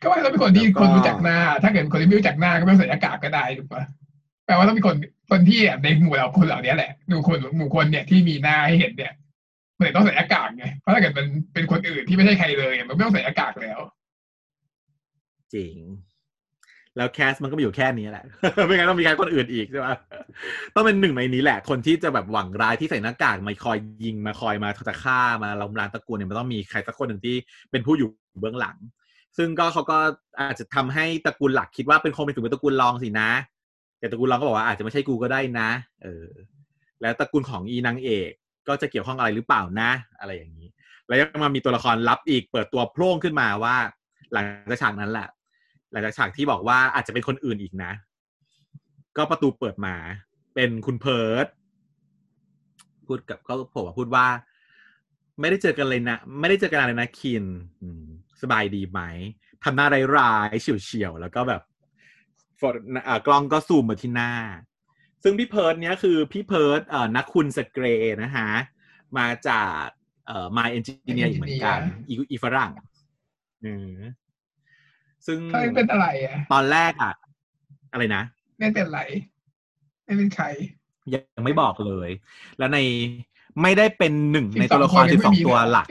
[0.02, 3.82] ก็ว่าต้องเป็นคนที่แล้วก็คนรู้จักหน้า ถ้าเกิดคนที่ไม่รู้จักหน้าก็ไม่ต้องใส่หน้ากากก็ได้ถูกปะ
[4.46, 4.96] แปลว่าต้องเป็นคน
[5.30, 9.12] คนที่ในหมู่เราคนเหล่านี้แหละดูคนหมู่คนเนี่ยที่มีหน้าให้เห็นเนี่ย
[9.78, 13.80] มันต้องใส่หน้ากากไงเพราะถ้าเกิดมันเป็นคนอื่นที่ไม่ใช่ใครเลยมันไม่ต้องใส่หน้ากากแล้ว
[15.54, 15.76] จริง
[16.96, 18.24] แล้วแคสมันก็มีอยู่แค่นี้แหละ
[18.66, 19.88] ไม่งั้นต้องมีแคสคนอื่นอีกใช่ไหม
[20.74, 27.36] ต้องเป็นหนึ่งในนี้แหละ คนที่จะแบบหวังร้ายที่ใส่หน้ากากมาคอยยิงมาคอยมาจะฆ่ามาล้มล้างตระกูลเนี่ยมันต้องมีใครสักคนหนึ่งที่
[27.70, 28.08] เป็นผู้อยู่
[28.40, 28.76] เบื้องหลัง
[29.36, 29.98] ซึ่งก็เขาก็
[30.40, 33.30] อาจจะทำให้ตระกูลหลักคิดว่าเป็นคงเป็นถึงเป็นตระกูลรองสินะ
[34.04, 35.70] แต่ตระกูลรองก็บอกว่าอาจจะไม่ใช่กูก็ได้นะ
[36.02, 36.28] เออ
[37.00, 38.30] แล้วตระกูลของอีนางเอก
[38.68, 39.90] ก็จะเกี่ยวข้องอะไรหรือเปล่านะ
[40.20, 40.68] อะไรอย่างนี้
[41.06, 43.76] แล้วยังมามีตัวละครลับอีกเปิดตัวโพร่งขึ้นมาว่า
[44.32, 45.28] หลังจากฉากนั้นแหละ
[45.92, 47.92] หลังจากฉากที่บอกว่าอาจจะเป็นคนอื่นอีกนะ
[49.16, 49.94] ก็ประตูเปิดมา
[50.54, 51.46] เป็นคุณเพิร์ด
[53.06, 54.26] พูดกับก็ผมพูดว่า
[55.40, 57.44] ไม่ได้เจอกันเลยนะ ไม่ได้เจอกันเลยนะคิน
[58.42, 59.00] สบายดีไหม
[59.64, 59.86] ทำหน้า
[60.16, 61.62] ร้ายๆเฉียวๆแล้วก็แบบ
[62.60, 62.78] ฟอร์
[63.08, 64.32] อ่ากล้องก็ซูมมาที่หน้า
[65.22, 67.86] ซึ่งพี่เพิร์ดเนี้ยคือพี่เพิร์ดเอ่อนักคุณสเกร
[68.22, 68.48] นะฮะ
[69.18, 69.82] มาจาก
[70.26, 72.72] เอ่อมาเอนจิเนียร์อีกเหมือนกัน อีอีฝรั่ง
[73.64, 73.98] อืม
[75.26, 77.14] ซึ่งเขาเป็นอะไรอะ ตอนแรกอะ
[77.92, 78.22] อะไรนะ
[78.58, 79.00] ไม่เป็นไร
[80.04, 80.46] ไม่เป็นใคร
[81.14, 82.10] ยังไม่บอกเลย
[82.58, 82.78] แล้วใน
[83.62, 85.86] ไม่ได้เป็นหนึ่งในตัวละคร12สิบสองคนยังไม่มีตัวเลยหลัก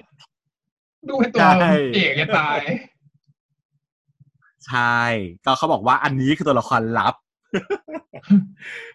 [1.09, 1.51] ดูเป็นตัวใช่
[1.95, 2.57] เอกจะตาย
[4.67, 4.99] ใช่
[5.45, 7.15] ก็เขาบอกว่าอันนี้คือตัวละครลับ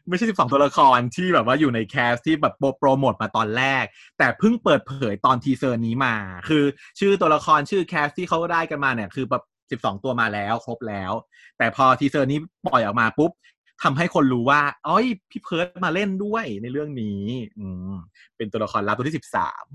[0.09, 3.85] ไม่ใช่สิบสองตัวละครที่แบบว่าอยู่ใน cast ที่แบบโปรโมทมาตอนแรก
[4.19, 6.15] แต่เพิ่งเปิดเผยตอนทีเซอร์นี้มา
[6.49, 6.65] คือ
[6.99, 11.13] ชื่อตัวละครชื่อ cast ที่เขาได้กันมาเนี่ย คือแบบสิบสองตัวมาแล้วครบแล้ว
[11.59, 13.31] แต่พอทีเซอร์นี้ปล่อยออกมาปุ๊บ
[13.83, 17.23] ทำให้คนรู้ว่าอุ๊ยพี่เพิร์ดมาเล่นด้วยในเรื่องนี้
[17.59, 17.97] อืม
[18.37, 19.67] เป็นตัวละครลับตัวที่สิบสาม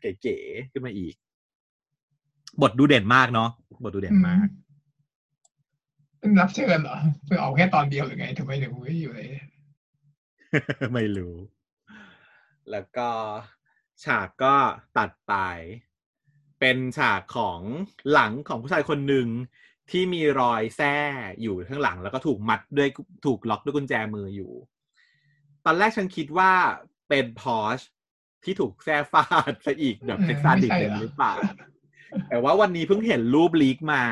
[0.00, 1.14] เก๋ๆขึ้นมาอีก
[2.62, 3.50] บทดูเด่นมากเนาะ
[3.84, 4.46] บทดูเด่นมาก
[6.22, 9.28] เป็นรับเชิญเหรอเพิ่งออกแค่ตอนเดียวหรือไงทำไมถึงไม่อยู่เลย
[10.92, 11.36] ไม่รู้
[12.70, 13.08] แล้วก็
[14.04, 14.54] ฉากก็
[14.98, 15.34] ตัดไป
[16.60, 17.60] เป็นฉากของ
[18.12, 19.28] หลังของผู้ชายคนหนึ่ง
[19.90, 20.94] ที่มีรอยแส้
[21.42, 22.88] อยู่ข้างหลัง แล้วก็ถูกมัดด้วย
[23.26, 24.52] ถูกล็อกด้วยกุญแจมืออยู่
[25.64, 26.52] ตอนแรกฉันคิดว่า
[27.08, 27.80] เป็นพอช
[28.44, 31.34] ที่ถูกแส้ฟาดซะอีกแบบเออเซ็กซาดิสไม่ใช่เต็มเหรอหรือเปล่า
[32.28, 34.04] แต่ว่าวันนี้เพิ่งเห็นรูปลีกมา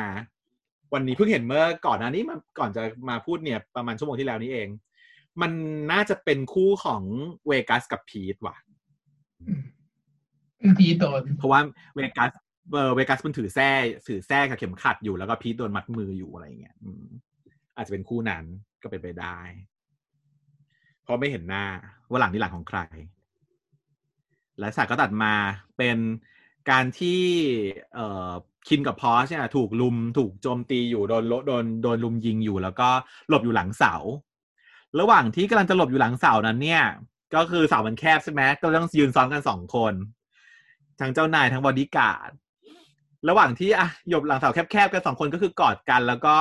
[0.95, 4.69] วันนี้เพิ่งเห็นเมื่อก่อนหน้านี้มาก่อนจะมาพูดเนี่ยประมาณชั่วโมงที่แล้วนี้เอง
[5.43, 5.53] มัน
[5.93, 7.03] น่าจะเป็นคู่ของ
[7.47, 8.57] เวกัสกับพีทว่ะ
[9.41, 9.63] อืม
[10.59, 11.61] เป็นพีโดนเพราะว่า
[11.95, 12.31] เวกัส
[12.73, 13.71] เออเวกัสมันถือแส้
[14.09, 17.05] ถือแส้กับเข็มขัดอยู่แล้วก็พีทโดนมัดมืออยู่อะไรอย่างเงี้ยอืม
[17.77, 18.45] อาจจะเป็นคู่นั้น
[18.83, 19.39] ก็เป็นไปได้
[21.03, 21.65] เพราะไม่เห็นหน้า
[22.11, 22.81] ว่าหลังนี่หลังของใคร
[24.59, 25.33] และฉากก็ตัดมา
[25.79, 25.99] เป็น
[26.71, 27.23] การที่
[27.95, 28.31] เอ่อ
[28.69, 32.89] คินกับพอชเนี่ยถูกรุมถูกโจมตีอยู่โดนโลโดนโดนรุมยิงอยู่ แล้วก็
[33.29, 33.95] หลบอยู่หลังเสา
[35.01, 36.83] ระหว่างที่กำลังจะหลบอยู่หลังเสานั้นเนี่ย
[37.35, 39.95] ก็คือเสามันแคบใช่ไหมก็ต้องยืนซ้อนกันสองคน
[41.01, 42.31] ทั้งเจ้านายทั้งบอดี้การ์ด
[43.29, 46.35] ระหว่างที่อะหยบหลังเสาแคบๆกันสองคนก็คือกอดกัน แล้วก็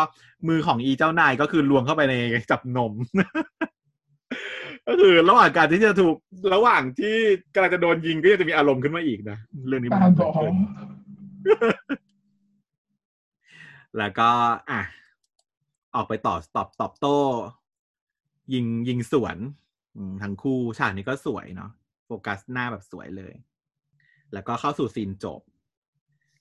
[0.47, 2.15] มือของอีเจ้านายก็คือลวงเข้าไปใน
[2.51, 2.93] จับนม
[4.89, 6.15] ก็คือระหว่างการที่จะถูก
[6.53, 7.15] ระหว่างที่
[7.53, 9.37] กำลังจะโดนยิงก็ยังจะมีอารมณ์ขึ้นมาอีกนะ
[9.67, 10.55] เรื่องนี้ตามันบอเกิดขึ้น
[13.97, 14.29] แล้วก็
[14.71, 14.81] อะ
[15.95, 17.17] ออกไปต่อตอบตอบโต้
[18.53, 19.37] ยิงยิงสวน
[19.95, 21.71] อืมทั้งคู่ฉากนี้ก็สวยเนาะ
[22.05, 23.33] โฟกัสหน้าแบบสวยเลย
[24.33, 25.41] แล้วก็เข้าสู่ซีนจบ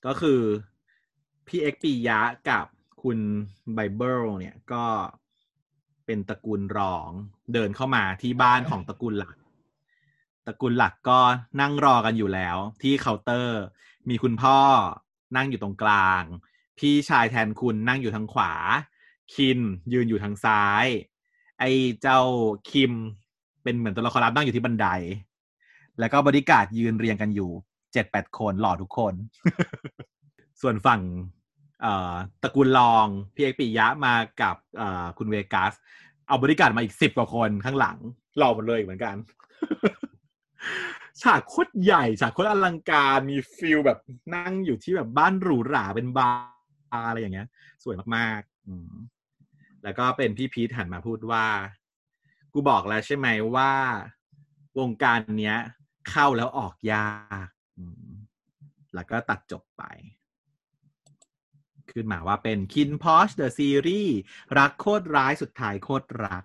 [0.07, 0.41] ก็คือ
[1.47, 2.21] พี่เอ็กปียะ
[2.51, 2.67] กับ
[3.03, 3.19] คุณ
[3.75, 4.85] ไบเบิลเนี่ย ก็
[6.09, 7.11] เป็นตระกูลรอง
[7.53, 9.37] เดินเข้ามาที่บ้านของตระกูลหลัก
[10.47, 11.21] ตระกูลหลักก็
[11.61, 13.61] นั่งรอกันอยู่แล้ว ที่เคาน์เตอร์
[14.09, 14.59] มีคุณพ่อ
[15.37, 16.23] นั่งอยู่ตรงกลาง
[16.79, 18.53] พี่ชายแทนคุณนั่งอยู่ทางขวา
[19.35, 19.59] คิน
[19.93, 20.87] ยืนอยู่ทางซ้าย
[21.61, 21.71] ไอ้
[22.03, 22.21] เจ้า
[22.71, 22.93] คิม
[23.63, 24.87] เป็นเหมือนตัวละครลับนั่งอยู่ที่บันได
[25.99, 27.51] แล้วก็บริการดยืนเรียงกันอยู่
[27.93, 29.15] เจ็ดแปดคนหล่อทุกคน
[30.61, 31.38] ส่วนฝั่งเอ่อ
[32.43, 34.57] ตระกูลรองพี่เอกปิยะมากับ
[35.19, 35.73] คุณเวกัส
[36.29, 37.99] เอาบริการมาอีกสิบกว่าคนข้างหลัง
[38.39, 39.17] หล่อหมดเลยเหมือนกัน
[41.23, 43.99] ฉากโคตรใหญ่ ฉากโคตรอลังการมีฟิลแบบ
[44.35, 47.49] นั่งอยู่ที่แบบบ้านหรูหราเป็นบาร์อะไรอย่างเงี้ย
[47.83, 48.93] สวยมากๆอืม
[49.83, 51.47] แล้วก็เป็นพี่พีทหันมาพูดว่า
[52.53, 53.73] กูบอกแล้วใช่ไหมว่า
[54.79, 55.59] วงการเนี้ย
[56.11, 57.07] เข้าแล้วออกยา
[57.47, 57.49] ก
[58.95, 59.83] แล้วก็ตัดจบไป
[61.93, 64.17] ขึ้นมาว่าเป็น KinnPorsche The Series
[64.59, 66.45] รักโคตรร้ายสุดท้ายโคตรรัก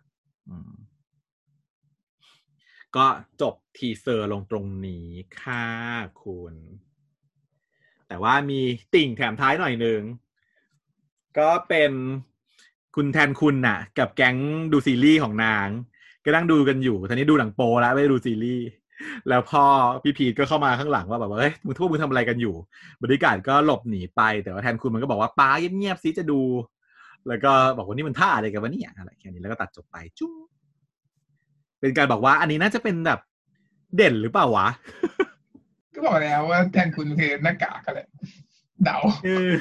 [2.95, 3.07] ก็
[3.41, 5.07] จบทีเซอร์ลงตรงนี้
[5.39, 5.65] ค่ะ
[6.23, 6.55] คุณ
[8.07, 8.61] แต่ว่ามี
[8.93, 10.01] ติ่งแถมท้ายหน่อยนึง
[11.37, 11.91] ก็เป็น
[12.95, 14.37] คุณแทนคุณน่ะ กับแก๊ง
[14.71, 15.67] ดูซีรีส์ของนาง
[16.23, 18.65] ก็นั่งดูกันอยู่ตอนนี้ดูหนังโปแล้วไม่ดูซีรีส์
[19.29, 19.63] แล้วพ่อ
[20.03, 22.55] พี่พีทก็เข้ามาข้างหลังว่าแบบว่าเฮ้ยมึงทุกมึงทำอะไรกันอยู่
[23.03, 26.41] บริการก็หลบหนีไป แต่ว่าแทนคุณมันก็บอกว่าป้าเงียบๆซิจะดู
[27.27, 30.33] แล้วก็บอกว่านี่มันท่าอะไรกันวะเนี่ยอะไรแค่นี้แล้วก็ตัดจบไปจุ๊ง
[31.79, 33.19] เป็นการบอกว่าอันนี้น่าจะเป็นแบบ
[33.95, 34.67] เด่นหรือเปล่าวะ
[35.93, 38.07] ก็บอกแล้วว่าแทนคุณคือหน้ากากกันแหละ
[38.83, 39.51] เดาเออ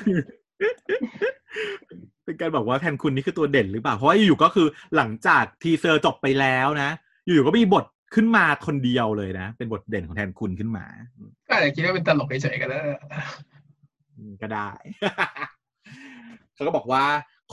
[2.24, 4.66] เป็นการบอกว่าแทนคุณนี่คือตัวเด่นหรือเปล่า เพราะว่าอยู่ๆก็คือ
[4.96, 6.90] หลังจากทีเซอร์จบไปแล้วนะ
[7.24, 7.84] อยู่ๆก็มีบท
[8.14, 10.84] ขึ้นมาคนเดียวเลยนะ เป็นบทเด่นของแทนคุณขึ้นมา
[11.46, 12.82] ก็อาจจะคิดว่าเป็นตลกเฉยๆกันแล้ว
[14.16, 14.70] อืมก็ได้
[16.54, 17.04] เขาก็บอกว่า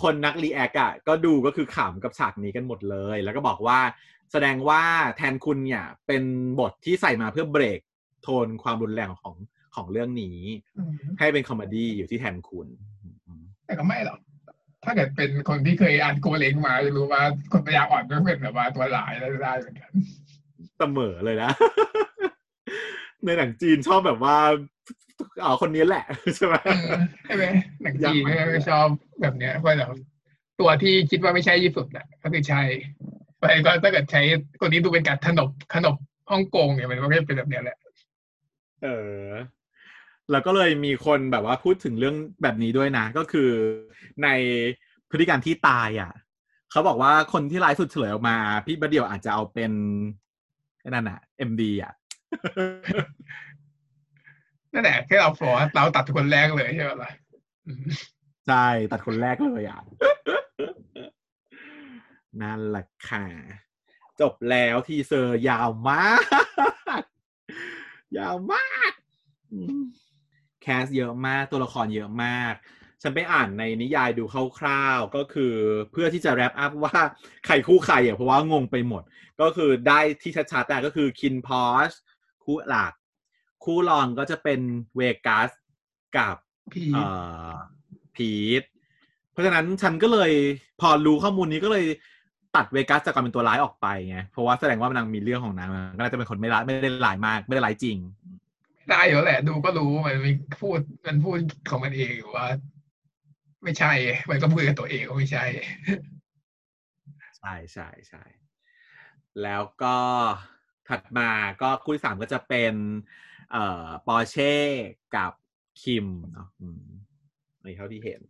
[0.02, 3.80] คนนัก react อะก็ดูก็คือขำกับฉากนี้กันหมดเลย แล้วก็บอกว่า
[4.32, 4.82] แสดงว่า
[5.18, 6.24] แทนคุณเนี่ย เป็น
[6.60, 7.80] บทที่ใส่มาเพื่อเบรก
[8.24, 9.36] โทนความรุนแรงของ
[9.76, 10.40] ของเรื่องนี้
[10.78, 12.68] อืมให้เป็น comedy อยู่ที่แทนคุณ
[13.28, 14.20] อืมแต่ก็ไม่หรอก
[14.86, 19.92] ถ้าเกิดเป็นคนที่เคยอ่านโกเล้งมาจะรู้ว่าคนปัญญาอ่อนก็เป็นแบบว่าตัวร้ายได้ได้เหมือนกัน
[20.78, 21.52] เสมอเลยนะ
[23.26, 24.38] ในหนังจีนชอบแบบว่า
[25.44, 26.06] อ๋อคนนี้แหละ
[26.36, 26.92] ใช่ไหมเออ
[27.26, 27.46] ใช่ไหม
[27.84, 28.22] หนังจีน
[28.56, 28.88] ก็ชอบ
[29.22, 29.92] แบบเนี้ยเพราะแบบ
[30.60, 32.62] ตัวที่คิดว่าไม่ใช่ที่สุดน่ะก็คือใช่
[33.40, 34.22] ไปก็ถ้าเกิดใช้
[34.62, 35.96] คนนี้ดูเป็นการขนบขนบ
[36.32, 37.78] ฮ่องกงเนี่ยมันก็จะเป็นแบบเนี้ยแหละ
[38.84, 38.88] เอ
[39.24, 39.28] อ
[40.32, 43.50] แล้วก็เลยมีคนแบบว่าพูดถึงเรื่องแบบนี้ด้วยนะ ก็คือ
[44.24, 44.28] ใน
[45.10, 46.12] พฤติกรรมที่ตายอะ
[46.72, 49.72] เขาบอกว่าคนที่ร้ายสุดเฉลยออกมา พี่บดเดียวอาจจะเอาเป็น
[50.28, 50.29] ไอ้
[50.88, 51.20] นั่นอะ
[51.50, 51.94] MD อะ
[54.74, 57.12] นั่นแหละแค่เราฟอเราตัดคนแรกเลยใช่ไหมล่ะ
[57.68, 57.86] อืม
[58.48, 59.82] ใช่ตัดคนแรกเลยอะ
[62.42, 63.26] นั่นแหละค่ะ
[64.22, 66.12] จบแล้วทีเซอร์ยาวมา
[67.02, 67.04] ก
[68.18, 68.92] ยาวมาก
[69.52, 69.84] อืม
[70.62, 72.54] cast เยอะมากตัวละครเยอะมาก
[73.02, 74.24] ฉันไปอ่านในนิยายดู
[74.60, 75.54] คร่าวๆก็คือ
[75.92, 76.98] เพื่อที่จะ wrap up ว่า
[77.46, 79.04] ใครคู่ใครอะเพราะว่างงไปหมด
[79.42, 81.92] ก็คือได้ที่ชัดๆอะก็คือคินพอช
[82.44, 82.94] คู่หลัก
[83.64, 84.60] คู่รองก็จะเป็น
[84.96, 85.50] เวกัส
[86.18, 86.36] กับ
[86.74, 87.06] พี่เอ่
[87.50, 87.52] อ
[88.16, 88.64] พีท
[89.32, 90.32] เพราะฉะนั้นฉันก็เลย
[90.82, 91.86] พอรู้ข้อมูลนี้ก็เลย
[92.56, 97.98] ตัดเวกัสจากการเป็นตัวร้ายออกไปไงเพราะว่าแสดงว่ามันนางมีเรื่องของนางมันก็น่าจะเป็นคนไม่ร้ายไม่ได้ร้ายมาก ไม่ได้ร้ายจริง
[98.90, 100.32] ได้อยู่แหละ ดูก็รู้มันมี
[100.62, 101.38] พูดมันพูด
[101.70, 102.48] ของมันเองอยู่ว่า
[103.64, 103.92] ไม่ใช่
[104.30, 105.46] มันก็พูดกับตัวเองว่าไม่ใช่
[107.38, 108.24] ใช่ใช่ใช่
[109.44, 109.98] แล้วก็
[110.90, 111.30] ถัดมา
[111.62, 112.74] ก็คู่ที่สามก็จะเป็น
[113.52, 114.54] เอ่อปอร์เช่
[115.16, 115.32] กับ
[115.82, 116.84] คิมเนาะอืม
[117.58, 118.22] อันนี้เท่าที่เห็น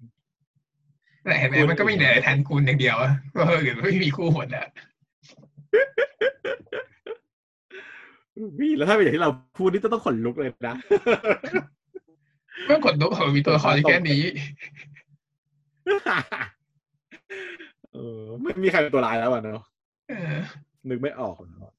[1.24, 4.68] แต่เห็นไหมมันก็มีเหนือแทนคุณอย่างเดียวอะก็เอออื่นไม่มีคู่หมดอะ
[8.60, 10.76] วิแล้วถ้าเป็นอย่างที่เราพูดนี่ต้องขนลุกเลยนะ
[12.66, 14.22] เมื่อกดลุกของมีตัวละครแค่นี้
[17.94, 19.64] เออไม่มีใครเป็นตัวร้ายแล้วอะเนาะ
[20.10, 20.36] เออ
[20.90, 21.74] นึกไม่ออกเนอะ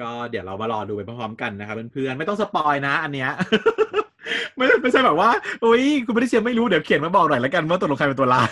[0.00, 3.30] ก็เดี๋ยวเรามารอดูไปพร้อมๆกันนะครับเพื่อนๆไม่ต้อง spoil นะ อันเนี้ย
[4.56, 5.30] ไม่ไม่ใช่แบบว่า
[5.64, 8.48] อุ้ยคุณไม่ได้เชียร์ไม่รู้เดี๋ยวเขียนมาบอกหน่อยแล้วกันว่าตกลงใครเป็นตัวร้าย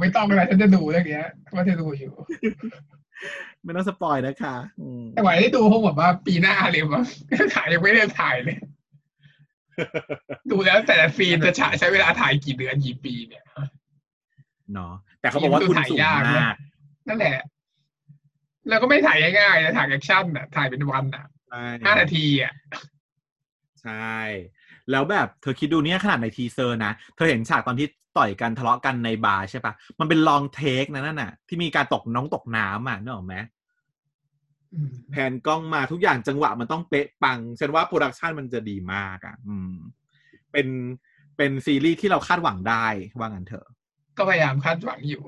[0.00, 2.12] ไม่ต้องเลยฉันจะดูเรื่องเนี้ยว่าจะดูอยู่
[3.64, 7.04] ไม่ต้อง spoil นะคะอืมแต่ไหวได้ดูคงแบบว่าปีหน้าเลยมั้ง
[7.54, 8.56] ถ่ายยังไม่ได้ถ่ายเลย
[10.50, 13.44] ดูแล้วแต่ละซีนจะฉายใช้เวลาถ่ายกี่เดือนกี่ปีเนี่ย
[14.74, 15.98] เนาะแต่เขาบอกว่าทุนสูง
[16.28, 16.54] มาก
[17.08, 17.38] นั่นแหละ
[18.68, 22.52] แล้วก็ไม่ถ่ายง่ายๆนะถ่าย action อะถ่ายเป็นวันอะใช่ห้านาทีอะ
[23.82, 24.18] ใช่
[24.90, 27.86] แล้วแบบเธอคิดดูเนี่ยขนาดใน teaser นะ เธอเห็นฉากตอนที่
[28.18, 33.36] ต่อยกันทะเลาะกันในบาร์ใช่ปะมันเป็น long take นะนั่นน่ะ ที่มีการตกน้องตกน้ำอะนึกออกไหม
[34.74, 39.72] อืมแพนกล้องมาทุกอย่างจังหวะมันต้องเป๊ะปังฉันว่า production มันจะดีมากอะ อืม
[40.52, 40.68] เป็น
[41.36, 42.86] เป็นซีรีส์ที่เราคาดหวังได้
[43.18, 43.66] ว่างั้นเถอะ
[44.20, 45.24] ก็พยายามคาดหวังอยู่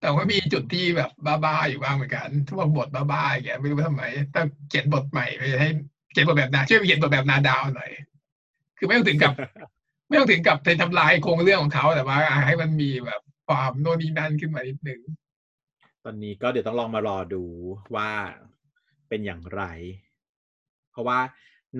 [0.00, 1.10] แต่ว่ามีจุดที่แบบ
[1.44, 4.04] บ้าๆอยู่บ้างเหมือนกันทุกบทบ้าๆอย่างเงี้ยไม่รู้ทำไม
[4.34, 5.68] ต้องเขียนบทใหม่ไปให้
[6.12, 7.90] เขียนบทแบบนาช่วยเขียนบทแบบนาดาวหน่อย
[8.78, 9.32] คือไม่ต้องถึงกับ
[10.08, 15.00] ไม่ต้องถึงกับไปทำลายโครงเรื่องของเขาแต่ว่า ให้มันมีแบบความโน่นนี่นั่นขึ้นมานิดนึง
[16.04, 17.44] ตอนนี้ก็เดี๋ยวต้องลองมารอดู
[17.94, 18.10] ว่า
[19.08, 19.62] เป็นอย่างไร
[20.90, 21.18] เพราะว่า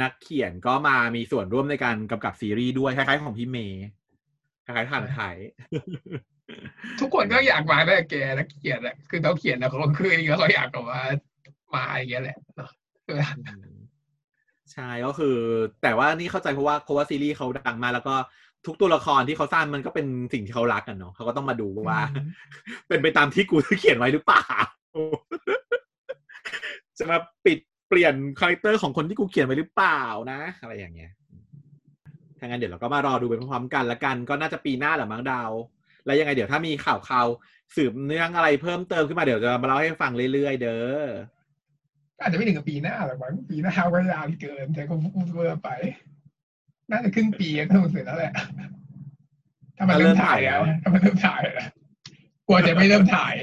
[0.00, 3.82] นักเขียนก็มามีส่วนร่วมในการกำกับซีรีส์ด้วยคล้ายๆของพี่เมย์
[4.74, 5.36] คล้ายๆทานไทย
[7.00, 11.02] ทุกคนก็อยากมาได้แกนักเขียนอะคือเขาเขียนแล้วเขาคือแล้วเขาอยากแบบว่า
[11.74, 12.70] มาอย่างเงี้ยแหละเนอะ
[13.04, 13.78] ใช่ไหมอืม
[14.72, 15.36] ใช่ก็คือ
[15.82, 18.14] แต่ว่านี่เข้าใจเพราะว่าเพราะว่าซีรีส์เขาดังมากแล้วก็
[18.66, 22.00] ทุกตัวละครที่เขาสร้างมันก็เป็นสิ่งที่เขารักกันเนาะเขาก็ต้องมาดูว่า
[22.88, 24.44] เป็นไปตามที่กูเขียนไว้หรือเปล่า
[26.98, 27.58] จะมาบิด
[27.88, 30.02] เปลี่ยน character ของคนที่กูเขียนไว้หรือเปล่า
[30.32, 31.12] นะ อะไรอย่างเงี้ย
[32.42, 35.50] ถ้างั้นเดี๋ยวเราก็มารอดูไปพร้อมๆกันละกันก็น่าจะปีหน้าแหละมั้งดาว
[36.04, 41.04] แล้วยังไงเดี๋ยวถ้ามีข่าวข่าวๆสืบเนื่องอะไรเพิ่มเติมขึ้นมาเดี๋ยวจะมาเล่าให้ฟังเรื่อยๆ เด้อ
[42.20, 45.70] อาจจะไม่ถึงกับปีหน้าหรอกมั้งปีหน้าก็ยาวเกินแต่ก็พูดเวอร์ไป
[46.90, 48.32] น่าจะครึ่งปีก็ต้องเสร็จแล้วแหละ
[49.76, 51.68] ถ้ามันเริ่มถ่ายแล้วถ้ามันเริ่มถ่ายแล้ว
[52.46, 53.34] กลัวจะไม่เริ่มถ่าย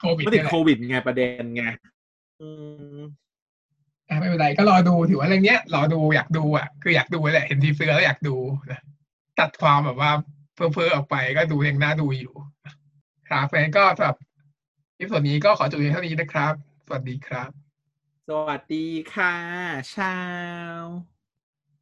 [0.00, 1.64] โควิดไม่ติเนี่ดยแหละโควิดไงประเด็นไง
[4.08, 8.36] อะไม่เป็นไรก็รอดูถือว่าเรื่องเนี้ยรอดูอยากดูอะคืออยากดูแหละเห็นทีเซอร์แล้วอยากดู
[8.70, 8.80] นะ
[9.38, 10.10] ตัดความแบบว่า
[10.54, 12.32] เพ้อเพ้อๆออกไปก็ดูยังน่าดูอยู่
[13.28, 14.16] ครับแฟนก็สำหรับ
[14.96, 16.54] คลิปส่วนนี้ก็ขอจบเพียงเท่านี้นะครับ
[16.86, 17.50] สวัสดีครับ
[18.28, 19.34] สวัสดีค่ะ
[19.94, 20.16] ชา
[20.78, 21.13] ว